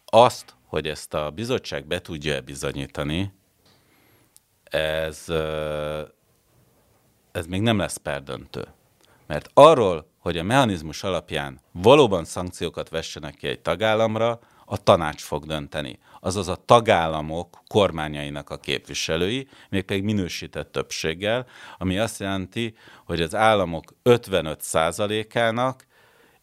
[0.05, 3.33] Azt, hogy ezt a bizottság be tudja bizonyítani,
[4.65, 5.25] ez,
[7.33, 8.67] ez még nem lesz perdöntő.
[9.27, 15.47] Mert arról, hogy a mechanizmus alapján valóban szankciókat vessenek ki egy tagállamra, a tanács fog
[15.47, 15.99] dönteni.
[16.21, 21.47] Azaz a tagállamok kormányainak a képviselői, mégpedig minősített többséggel,
[21.79, 22.75] ami azt jelenti,
[23.05, 25.87] hogy az államok 55%-ának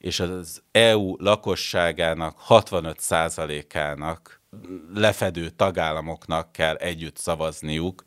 [0.03, 4.41] és az EU lakosságának 65%-ának
[4.93, 8.03] lefedő tagállamoknak kell együtt szavazniuk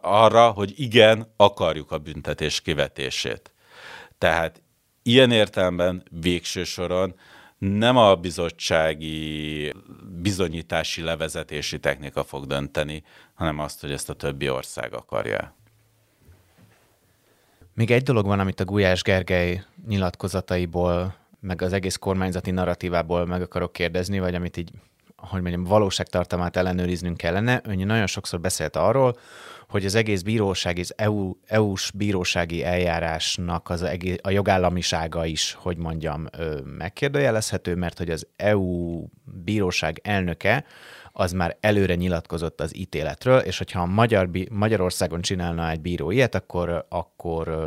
[0.00, 3.52] arra, hogy igen, akarjuk a büntetés kivetését.
[4.18, 4.62] Tehát
[5.02, 7.14] ilyen értelemben végső soron
[7.58, 9.72] nem a bizottsági
[10.22, 13.02] bizonyítási levezetési technika fog dönteni,
[13.34, 15.54] hanem azt, hogy ezt a többi ország akarja.
[17.74, 23.42] Még egy dolog van, amit a Gulyás Gergely nyilatkozataiból meg az egész kormányzati narratívából meg
[23.42, 24.70] akarok kérdezni, vagy amit így,
[25.16, 27.60] hogy mondjam, valóságtartalmát ellenőriznünk kellene.
[27.64, 29.16] Ön nagyon sokszor beszélt arról,
[29.68, 35.76] hogy az egész bíróság, az EU, EU-s bírósági eljárásnak az egész, a jogállamisága is, hogy
[35.76, 36.26] mondjam,
[36.78, 39.02] megkérdőjelezhető, mert hogy az EU
[39.44, 40.64] bíróság elnöke
[41.12, 46.34] az már előre nyilatkozott az ítéletről, és hogyha a Magyar, Magyarországon csinálna egy bíró ilyet,
[46.34, 47.58] akkor, akkor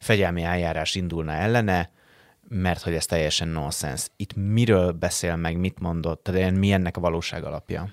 [0.00, 1.90] fegyelmi eljárás indulna ellene,
[2.52, 4.06] mert hogy ez teljesen nonsens.
[4.16, 7.90] Itt miről beszél meg, mit mondott, tehát mi ennek a valóság alapja?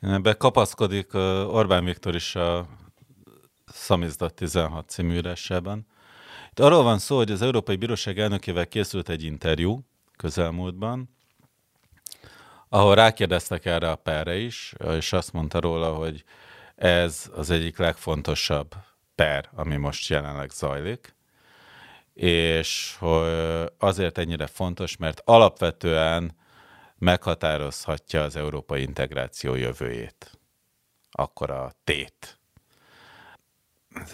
[0.00, 1.14] Ebbe kapaszkodik
[1.48, 2.66] Orbán Viktor is a
[3.66, 5.86] Szamizdat 16 című írásában.
[6.50, 9.84] Itt arról van szó, hogy az Európai Bíróság elnökével készült egy interjú
[10.16, 11.08] közelmúltban,
[12.68, 16.24] ahol rákérdeztek erre a perre is, és azt mondta róla, hogy
[16.74, 18.74] ez az egyik legfontosabb
[19.14, 21.14] per, ami most jelenleg zajlik,
[22.14, 22.98] és
[23.78, 26.36] azért ennyire fontos, mert alapvetően
[26.98, 30.38] meghatározhatja az európai integráció jövőjét.
[31.10, 32.38] Akkor a tét.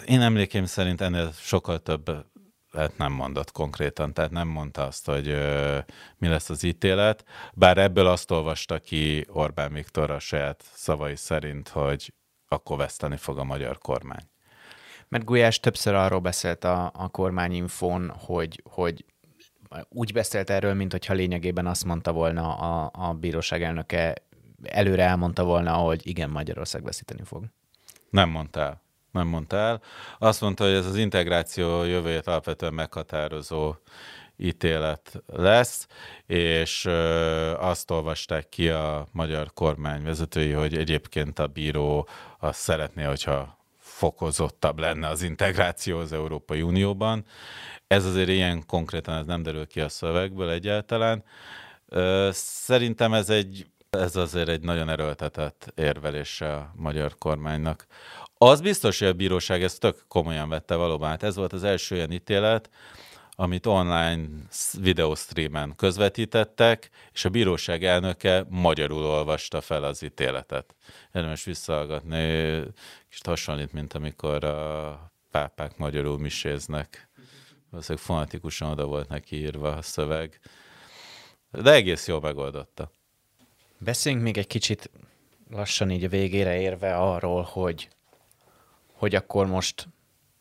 [0.05, 2.25] én emlékeim szerint ennél sokkal több
[2.71, 5.79] hát nem mondott konkrétan, tehát nem mondta azt, hogy ö,
[6.17, 11.67] mi lesz az ítélet, bár ebből azt olvasta ki Orbán Viktor a saját szavai szerint,
[11.67, 12.13] hogy
[12.47, 14.30] akkor veszteni fog a magyar kormány.
[15.11, 19.05] Mert Gulyás többször arról beszélt a, a kormányinfón, hogy, hogy
[19.89, 24.15] úgy beszélt erről, mint hogyha lényegében azt mondta volna a, a bíróság elnöke,
[24.63, 27.45] előre elmondta volna, hogy igen, Magyarország veszíteni fog.
[28.09, 28.81] Nem mondta el.
[29.11, 29.81] Nem mondta el.
[30.19, 33.75] Azt mondta, hogy ez az integráció jövőjét alapvetően meghatározó
[34.37, 35.87] ítélet lesz,
[36.25, 36.85] és
[37.57, 42.07] azt olvasták ki a magyar kormány vezetői, hogy egyébként a bíró
[42.39, 43.59] azt szeretné, hogyha
[44.01, 47.25] fokozottabb lenne az integráció az Európai Unióban.
[47.87, 51.23] Ez azért ilyen konkrétan ez nem derül ki a szövegből egyáltalán.
[52.31, 57.85] Szerintem ez egy ez azért egy nagyon erőltetett érvelése a magyar kormánynak.
[58.37, 61.09] Az biztos, hogy a bíróság ezt tök komolyan vette valóban.
[61.09, 62.69] Hát ez volt az első olyan ítélet,
[63.35, 64.27] amit online
[64.79, 70.75] videostreamen közvetítettek, és a bíróság elnöke magyarul olvasta fel az ítéletet.
[71.13, 72.63] Érdemes visszahallgatni,
[73.09, 77.09] kicsit hasonlít, mint amikor a pápák magyarul miséznek.
[77.69, 80.39] Valószínűleg fonetikusan oda volt neki írva a szöveg,
[81.51, 82.91] de egész jól megoldotta.
[83.77, 84.89] Beszéljünk még egy kicsit
[85.49, 87.89] lassan így a végére érve arról, hogy,
[88.93, 89.87] hogy akkor most,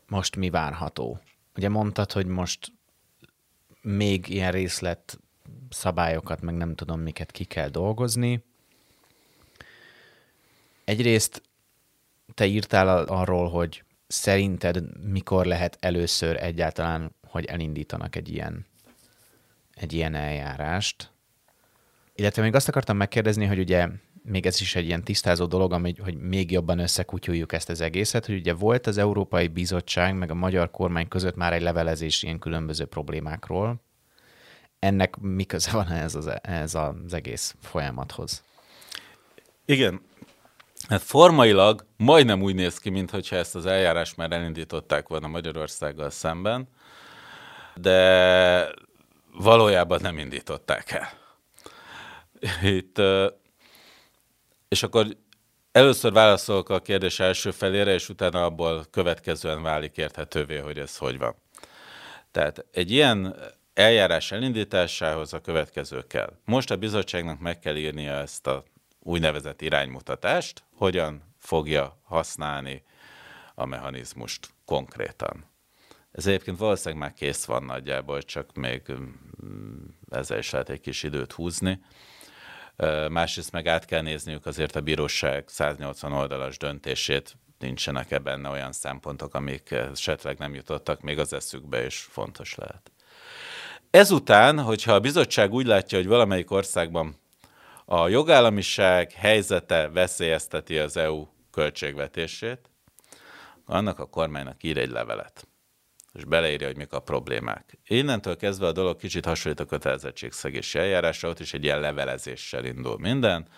[0.07, 1.21] most mi várható.
[1.57, 2.73] Ugye mondtad, hogy most
[3.83, 5.19] még ilyen részlet
[5.71, 8.45] szabályokat, meg nem tudom miket ki kell dolgozni.
[10.85, 11.43] Egyrészt
[12.35, 18.67] te írtál arról, hogy szerinted mikor lehet először egyáltalán, hogy elindítanak egy ilyen,
[19.75, 21.11] egy ilyen eljárást.
[22.15, 23.89] Illetve még azt akartam megkérdezni, hogy ugye
[24.23, 28.27] még ez is egy ilyen tisztázó dolog, ami, hogy még jobban összekutyuljuk ezt az egészet,
[28.27, 32.39] hogy ugye volt az Európai Bizottság meg a magyar kormány között már egy levelezés ilyen
[32.39, 33.81] különböző problémákról.
[34.79, 38.45] Ennek mi köze van ez az, ez az egész folyamathoz?
[39.65, 40.01] Igen,
[40.89, 46.69] Hát formailag majdnem úgy néz ki, mintha ezt az eljárást már elindították volna Magyarországgal szemben,
[47.75, 48.75] de
[49.33, 51.09] valójában nem indították el.
[52.63, 52.99] Itt,
[54.71, 55.07] és akkor
[55.73, 61.19] először válaszolok a kérdés első felére, és utána abból következően válik érthetővé, hogy ez hogy
[61.19, 61.35] van.
[62.31, 63.37] Tehát egy ilyen
[63.75, 66.33] eljárás elindításához a következő kell.
[66.45, 68.65] Most a bizottságnak meg kell írnia ezt a
[68.99, 72.83] úgynevezett iránymutatást, hogyan fogja használni
[73.55, 75.45] a mechanizmust konkrétan.
[76.13, 81.03] Ez egyébként valószínűleg már kész van nagyjából, csak még mm, ezzel is lehet egy kis
[81.03, 81.81] időt húzni.
[83.11, 88.73] Másrészt meg át kell nézniük azért a bíróság 180 oldalas döntését, nincsenek ebben benne olyan
[88.73, 92.91] szempontok, amik esetleg nem jutottak még az eszükbe, és fontos lehet.
[93.91, 97.17] Ezután, hogyha a bizottság úgy látja, hogy valamelyik országban
[97.85, 102.71] a jogállamiság helyzete veszélyezteti az EU költségvetését,
[103.65, 105.49] annak a kormánynak ír egy levelet,
[106.13, 107.79] és beleírja, hogy mik a problémák.
[107.87, 112.99] Innentől kezdve a dolog kicsit hasonlít a kötelezettségszegési eljárásra, ott is egy ilyen levelezéssel indul
[112.99, 113.49] minden.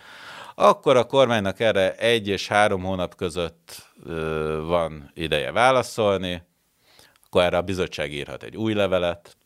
[0.54, 3.88] Akkor a kormánynak erre egy és három hónap között
[4.66, 6.42] van ideje válaszolni,
[7.24, 9.36] akkor erre a bizottság írhat egy új levelet,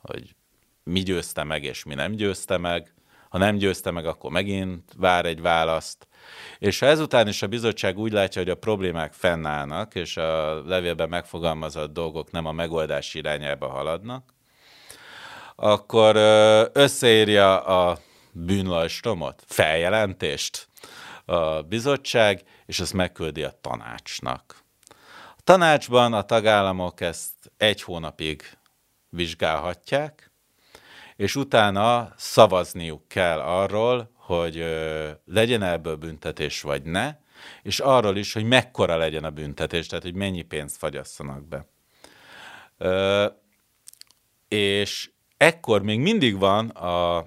[0.00, 0.34] hogy
[0.82, 2.93] mi győzte meg és mi nem győzte meg,
[3.34, 6.08] ha nem győzte meg, akkor megint vár egy választ.
[6.58, 11.08] És ha ezután is a bizottság úgy látja, hogy a problémák fennállnak, és a levélben
[11.08, 14.34] megfogalmazott dolgok nem a megoldás irányába haladnak,
[15.54, 16.16] akkor
[16.72, 17.98] összeírja a
[18.32, 20.68] bűnlajstromot, feljelentést
[21.24, 24.56] a bizottság, és ezt megküldi a tanácsnak.
[25.36, 28.42] A tanácsban a tagállamok ezt egy hónapig
[29.08, 30.32] vizsgálhatják,
[31.16, 37.16] és utána szavazniuk kell arról, hogy ö, legyen ebből büntetés vagy ne,
[37.62, 41.66] és arról is, hogy mekkora legyen a büntetés, tehát hogy mennyi pénzt fagyasszanak be.
[44.48, 47.26] És ekkor még mindig van a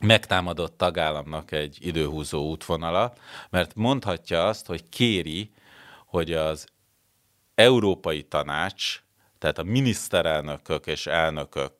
[0.00, 3.12] megtámadott tagállamnak egy időhúzó útvonala,
[3.50, 5.52] mert mondhatja azt, hogy kéri,
[6.06, 6.66] hogy az
[7.54, 9.02] Európai Tanács,
[9.38, 11.72] tehát a miniszterelnökök és elnökök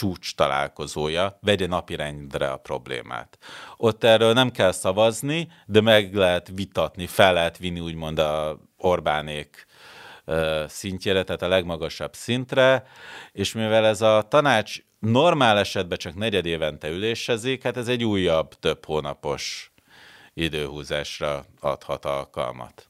[0.00, 3.38] csúcs találkozója vegye napirendre a problémát.
[3.76, 9.66] Ott erről nem kell szavazni, de meg lehet vitatni, fel lehet vinni úgymond a Orbánék
[10.66, 12.84] szintjére, tehát a legmagasabb szintre,
[13.32, 18.54] és mivel ez a tanács normál esetben csak negyed évente ülésezik, hát ez egy újabb,
[18.54, 19.72] több hónapos
[20.34, 22.88] időhúzásra adhat alkalmat.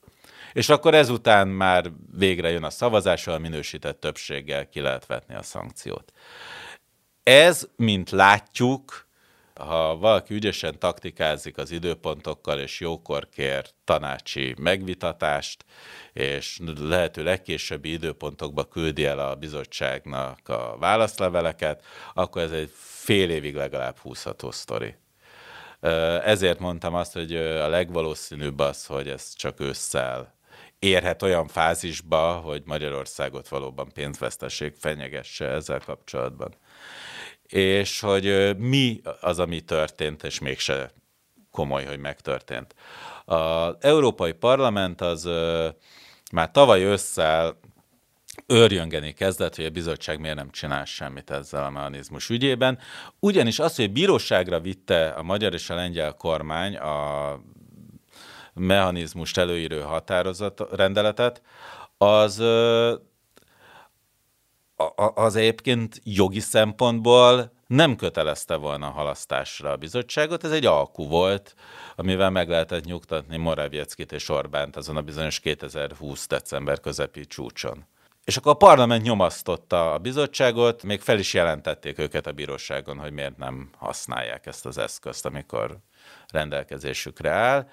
[0.53, 5.43] És akkor ezután már végre jön a szavazás, a minősített többséggel ki lehet vetni a
[5.43, 6.13] szankciót.
[7.31, 9.07] Ez, mint látjuk,
[9.55, 15.65] ha valaki ügyesen taktikázik az időpontokkal, és jókor kér tanácsi megvitatást,
[16.13, 23.55] és lehető legkésőbbi időpontokba küldi el a bizottságnak a válaszleveleket, akkor ez egy fél évig
[23.55, 24.95] legalább húzható sztori.
[26.25, 30.35] Ezért mondtam azt, hogy a legvalószínűbb az, hogy ez csak ősszel
[30.79, 36.55] érhet olyan fázisba, hogy Magyarországot valóban pénzveszteség fenyegesse ezzel kapcsolatban
[37.51, 40.93] és hogy mi az, ami történt, és mégse
[41.51, 42.75] komoly, hogy megtörtént.
[43.25, 45.29] Az Európai Parlament az
[46.33, 47.59] már tavaly ősszel
[48.47, 52.79] őrjöngeni kezdett, hogy a bizottság miért nem csinál semmit ezzel a mechanizmus ügyében.
[53.19, 57.41] Ugyanis az, hogy bíróságra vitte a magyar és a lengyel kormány a
[58.55, 61.43] mechanizmust előírő határozat, rendeletet,
[61.99, 62.43] az
[65.15, 71.55] az egyébként jogi szempontból nem kötelezte volna a halasztásra a bizottságot, ez egy alku volt,
[71.97, 76.27] amivel meg lehetett nyugtatni Moravieckit és Orbánt azon a bizonyos 2020.
[76.27, 77.87] december közepi csúcson.
[78.25, 83.13] És akkor a parlament nyomasztotta a bizottságot, még fel is jelentették őket a bíróságon, hogy
[83.13, 85.79] miért nem használják ezt az eszközt, amikor
[86.29, 87.69] rendelkezésükre áll.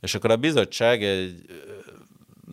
[0.00, 1.44] És akkor a bizottság egy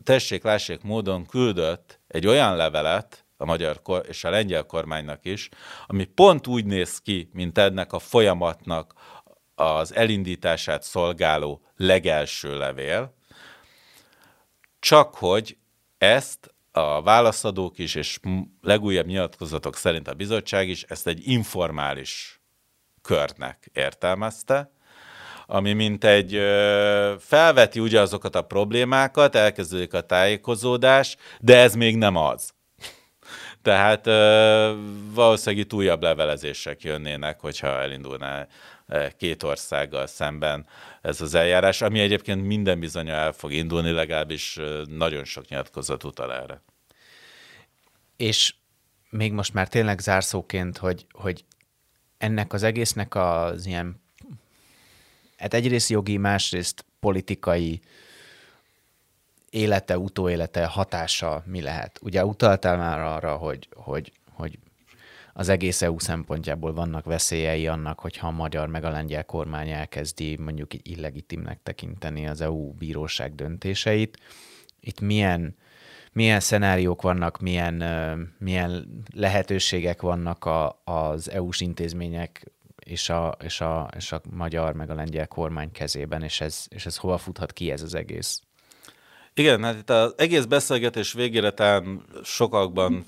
[0.04, 5.50] tessék-lássék módon küldött egy olyan levelet, a magyar kor- és a lengyel kormánynak is,
[5.88, 8.94] ami pont úgy néz ki, mint ennek a folyamatnak
[9.56, 13.16] az elindítását szolgáló legelső levél,
[14.80, 15.58] csak hogy
[15.98, 18.20] ezt a válaszadók is, és
[18.62, 22.42] legújabb nyilatkozatok szerint a bizottság is ezt egy informális
[23.02, 24.72] körnek értelmezte,
[25.46, 32.16] ami mint egy ö, felveti ugyanazokat a problémákat, elkezdődik a tájékozódás, de ez még nem
[32.16, 32.54] az.
[33.62, 34.06] Tehát
[35.14, 38.48] valószínűleg itt újabb levelezések jönnének, hogyha elindulná
[39.18, 40.68] két országgal szemben
[41.02, 46.34] ez az eljárás, ami egyébként minden bizony el fog indulni, legalábbis nagyon sok nyilatkozat utal
[46.34, 46.62] erre.
[48.18, 48.54] És
[49.10, 51.46] még most már tényleg zárszóként, hogy, hogy
[52.18, 54.02] ennek az egésznek az ilyen,
[55.38, 57.82] hát egyrészt jogi, másrészt politikai
[59.52, 62.00] élete, utóélete, hatása mi lehet?
[62.02, 64.60] Ugye utaltál már arra, hogy, hogy, hogy
[65.34, 70.38] az egész EU szempontjából vannak veszélyei annak, hogyha a magyar meg a lengyel kormány elkezdi
[70.38, 74.18] mondjuk így illegitimnek tekinteni az EU bíróság döntéseit.
[74.80, 75.56] Itt milyen,
[76.12, 77.74] milyen szenáriók vannak, milyen,
[78.38, 82.52] milyen lehetőségek vannak a, az EU-s intézmények
[82.86, 86.86] és a, és, a, és a magyar meg a lengyel kormány kezében, és ez, és
[86.86, 88.42] ez hova futhat ki ez az egész?
[89.34, 93.06] Igen, hát itt az egész beszélgetés végére talán sokakban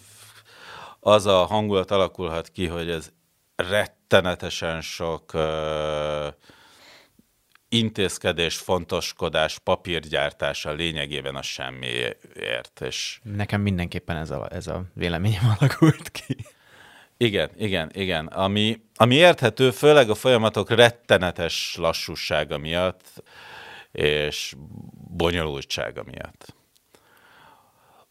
[1.00, 3.12] az a hangulat alakulhat ki, hogy ez
[3.56, 5.32] rettenetesen sok
[7.70, 12.82] intézkedés, fontoskodás, papírgyártása lényegében a semmiért.
[12.82, 13.20] És...
[13.24, 16.36] Nekem mindenképpen ez a, ez a véleményem alakult ki.
[17.18, 18.26] Igen, igen, igen.
[18.28, 23.24] Ami, ami érthető, főleg a folyamatok rettenetes lassúsága miatt,
[23.92, 24.56] és
[25.16, 26.56] bonyolultsága miatt.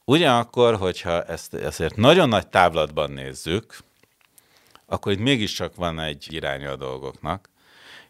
[0.05, 3.79] Ugyanakkor, hogyha ezt ezért nagyon nagy távlatban nézzük,
[4.87, 7.51] akkor itt mégiscsak van egy iránya a dolgoknak,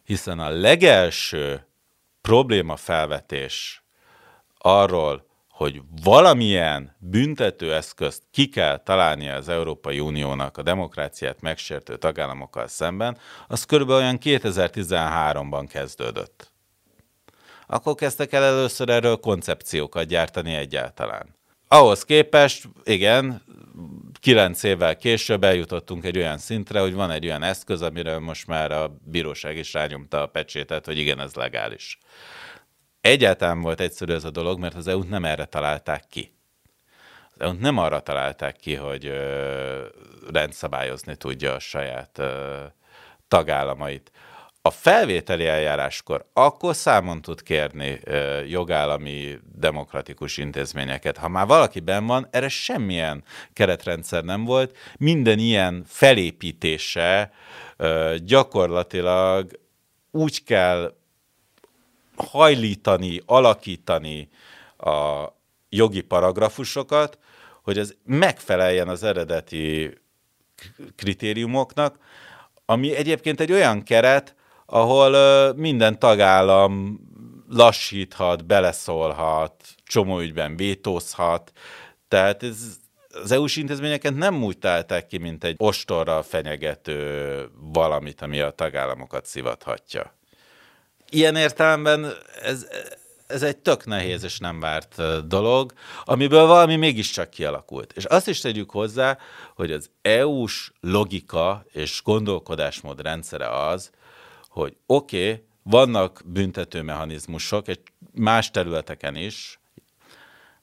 [0.04, 1.66] hiszen a legelső
[2.20, 3.82] probléma felvetés
[4.58, 13.18] arról, hogy valamilyen büntetőeszközt ki kell találnia az Európai Uniónak a demokráciát megsértő tagállamokkal szemben,
[13.48, 16.51] az körülbelül olyan 2013-ban kezdődött
[17.72, 21.34] akkor kezdtek el először erről koncepciókat gyártani egyáltalán.
[21.68, 23.42] Ahhoz képest, igen,
[24.20, 28.72] kilenc évvel később eljutottunk egy olyan szintre, hogy van egy olyan eszköz, amiről most már
[28.72, 31.98] a bíróság is rányomta a pecsétet, hogy igen, ez legális.
[33.00, 36.34] Egyáltalán volt egyszerű ez a dolog, mert az EU-t nem erre találták ki.
[37.34, 39.86] Az EU-t nem arra találták ki, hogy ö,
[40.32, 42.62] rendszabályozni tudja a saját ö,
[43.28, 44.10] tagállamait
[44.64, 51.16] a felvételi eljáráskor akkor számon tud kérni ö, jogállami demokratikus intézményeket.
[51.16, 54.76] Ha már valaki benn van, erre semmilyen keretrendszer nem volt.
[54.98, 57.32] Minden ilyen felépítése
[57.76, 59.60] ö, gyakorlatilag
[60.10, 60.94] úgy kell
[62.16, 64.28] hajlítani, alakítani
[64.78, 65.26] a
[65.68, 67.18] jogi paragrafusokat,
[67.62, 69.98] hogy ez megfeleljen az eredeti
[70.96, 71.98] kritériumoknak,
[72.64, 74.34] ami egyébként egy olyan keret,
[74.72, 77.00] ahol minden tagállam
[77.48, 81.52] lassíthat, beleszólhat, csomó ügyben vétózhat,
[82.08, 82.58] tehát ez,
[83.22, 89.26] az EU-s intézményeket nem úgy találták ki, mint egy ostorral fenyegető valamit, ami a tagállamokat
[89.26, 90.14] szivathatja.
[91.10, 92.12] Ilyen értelemben
[92.42, 92.66] ez,
[93.26, 95.72] ez egy tök nehéz és nem várt dolog,
[96.04, 97.92] amiből valami mégiscsak kialakult.
[97.92, 99.18] És azt is tegyük hozzá,
[99.54, 103.90] hogy az EU-s logika és gondolkodásmód rendszere az,
[104.52, 107.80] hogy oké, okay, vannak büntető mechanizmusok, egy
[108.14, 109.60] más területeken is,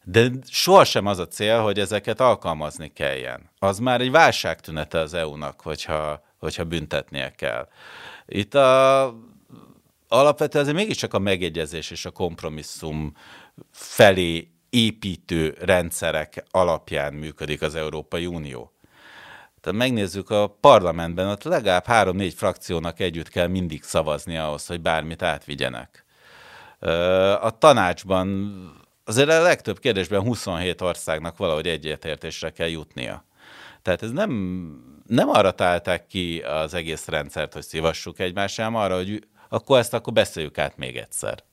[0.03, 3.49] de sohasem az a cél, hogy ezeket alkalmazni kelljen.
[3.59, 7.67] Az már egy válságtünete az EU-nak, hogyha, hogyha büntetnie kell.
[8.25, 9.03] Itt a,
[10.07, 13.13] alapvetően azért mégiscsak a megegyezés és a kompromisszum
[13.71, 18.73] felé építő rendszerek alapján működik az Európai Unió.
[19.61, 25.21] Tehát megnézzük a parlamentben, ott legalább három-négy frakciónak együtt kell mindig szavazni ahhoz, hogy bármit
[25.21, 26.05] átvigyenek.
[27.41, 28.53] A tanácsban
[29.05, 33.25] azért a legtöbb kérdésben 27 országnak valahogy egyetértésre kell jutnia.
[33.81, 34.31] Tehát ez nem,
[35.07, 39.93] nem arra találták ki az egész rendszert, hogy szívassuk egymást, hanem arra, hogy akkor ezt
[39.93, 41.43] akkor beszéljük át még egyszer.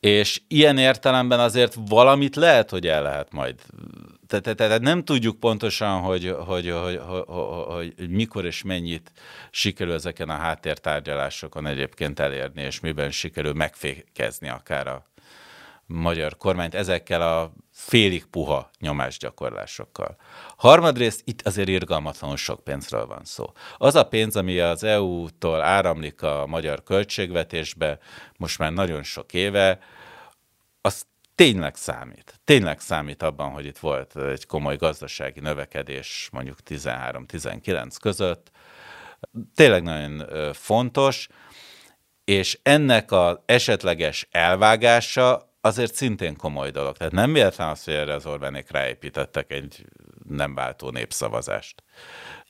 [0.00, 3.60] És ilyen értelemben azért valamit lehet, hogy el lehet majd.
[4.40, 9.12] Tehát, tehát nem tudjuk pontosan, hogy, hogy, hogy, hogy, hogy, hogy mikor és mennyit
[9.50, 15.04] sikerül ezeken a háttértárgyalásokon egyébként elérni, és miben sikerül megfékezni akár a
[15.86, 20.16] magyar kormányt ezekkel a félig puha nyomásgyakorlásokkal.
[20.56, 23.52] Harmadrészt itt azért irgalmatlanul sok pénzről van szó.
[23.76, 27.98] Az a pénz, ami az EU-tól áramlik a magyar költségvetésbe
[28.36, 29.78] most már nagyon sok éve,
[30.80, 31.06] az
[31.42, 32.40] tényleg számít.
[32.44, 38.50] Tényleg számít abban, hogy itt volt egy komoly gazdasági növekedés mondjuk 13-19 között.
[39.54, 41.28] Tényleg nagyon fontos,
[42.24, 46.96] és ennek az esetleges elvágása azért szintén komoly dolog.
[46.96, 49.84] Tehát nem véletlen az, hogy erre az Orbánék ráépítettek egy
[50.28, 51.82] nem váltó népszavazást.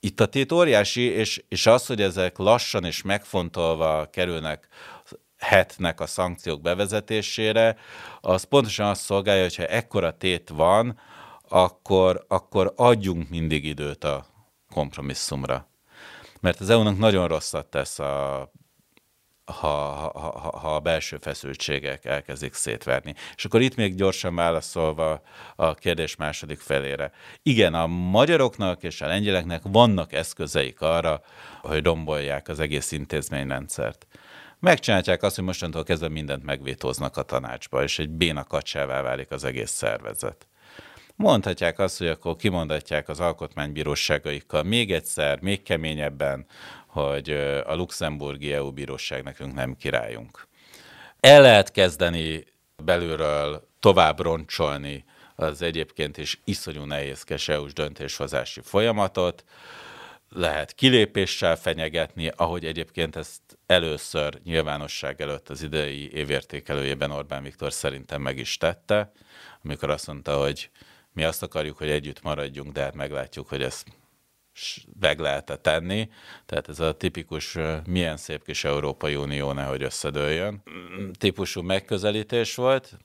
[0.00, 4.68] Itt a tét óriási, és, és az, hogy ezek lassan és megfontolva kerülnek
[5.42, 7.76] hetnek a szankciók bevezetésére,
[8.20, 11.00] az pontosan azt szolgálja, hogyha ekkora tét van,
[11.48, 14.26] akkor, akkor adjunk mindig időt a
[14.70, 15.68] kompromisszumra.
[16.40, 18.50] Mert az EU-nak nagyon rosszat tesz a
[19.44, 19.68] ha,
[20.14, 23.14] ha, ha a belső feszültségek elkezdik szétverni.
[23.36, 25.22] És akkor itt még gyorsan válaszolva
[25.56, 27.12] a kérdés második felére.
[27.42, 31.20] Igen, a magyaroknak és a lengyeleknek vannak eszközeik arra,
[31.60, 34.06] hogy rombolják az egész intézményrendszert.
[34.62, 39.44] Megcsinálják azt, hogy mostantól kezdve mindent megvétóznak a tanácsba, és egy béna kacsává válik az
[39.44, 40.46] egész szervezet.
[41.16, 46.46] Mondhatják azt, hogy akkor kimondatják az alkotmánybíróságaikkal még egyszer, még keményebben,
[46.86, 47.30] hogy
[47.66, 50.48] a luxemburgi EU bíróság nekünk nem királyunk.
[51.20, 52.44] El lehet kezdeni
[52.84, 55.04] belülről tovább roncsolni
[55.34, 59.44] az egyébként is iszonyú nehézkes EU-s döntéshozási folyamatot,
[60.28, 63.40] lehet kilépéssel fenyegetni, ahogy egyébként ezt
[63.72, 69.12] először nyilvánosság előtt az idei évértékelőjében Orbán Viktor szerintem meg is tette,
[69.62, 70.70] amikor azt mondta, hogy
[71.12, 73.86] mi azt akarjuk, hogy együtt maradjunk, de hát meglátjuk, hogy ezt
[75.00, 76.08] meg lehet tenni.
[76.46, 80.62] Tehát ez a tipikus milyen szép kis Európai Unió nehogy összedőljön
[81.18, 82.98] típusú megközelítés volt.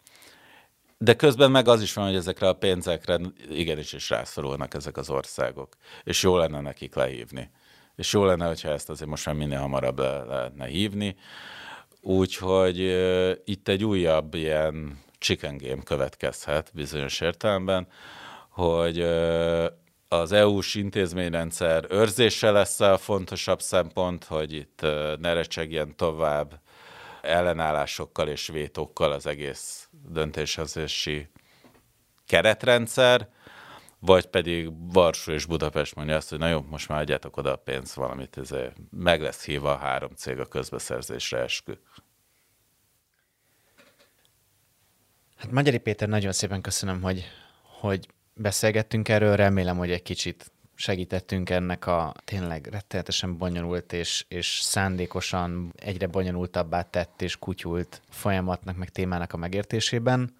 [0.98, 5.10] De közben meg az is van, hogy ezekre a pénzekre igenis is rászorulnak ezek az
[5.10, 5.76] országok.
[6.04, 7.50] És jó lenne nekik lehívni.
[7.98, 11.16] És jó lenne, hogyha ezt azért most már minél hamarabb le lehetne hívni.
[12.02, 17.88] Úgyhogy uh, itt egy újabb ilyen chicken game következhet bizonyos értelemben,
[18.50, 19.66] hogy uh,
[20.08, 24.82] az EU-s intézményrendszer őrzése lesz a fontosabb szempont, hogy itt
[25.20, 26.60] ne recsegjen tovább
[27.22, 31.30] ellenállásokkal és vétókkal az egész döntéshozési
[32.26, 33.30] keretrendszer,
[34.00, 37.56] vagy pedig Varsó és Budapest mondja azt, hogy na jó, most már adjátok oda a
[37.56, 38.50] pénzt, valamit, ez
[38.90, 41.74] meg lesz hívva a három cég a közbeszerzésre eskü.
[45.38, 47.26] Hát Magyari Péter, nagyon szépen köszönöm, hogy,
[47.62, 54.60] hogy beszélgettünk erről, remélem, hogy egy kicsit segítettünk ennek a tényleg rettenetesen bonyolult és, és
[54.62, 60.36] szándékosan egyre bonyolultabbá tett és kutyult folyamatnak, meg témának a megértésében.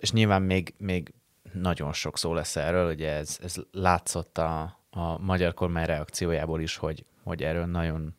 [0.00, 1.12] És nyilván még, még
[1.60, 6.76] nagyon sok szó lesz erről, ugye ez, ez látszott a, a magyar kormány reakciójából is,
[6.76, 8.16] hogy, hogy erről nagyon,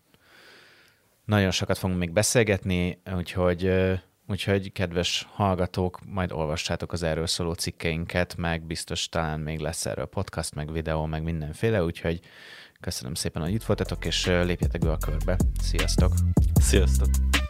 [1.26, 3.72] nagyon sokat fogunk még beszélgetni, úgyhogy
[4.30, 10.06] Úgyhogy kedves hallgatók, majd olvassátok az erről szóló cikkeinket, meg biztos talán még lesz erről
[10.06, 12.20] podcast, meg videó, meg mindenféle, úgyhogy
[12.80, 15.38] köszönöm szépen, hogy itt voltatok, és lépjetek be a körbe.
[15.62, 16.12] Sziasztok!
[16.62, 17.49] Sziasztok!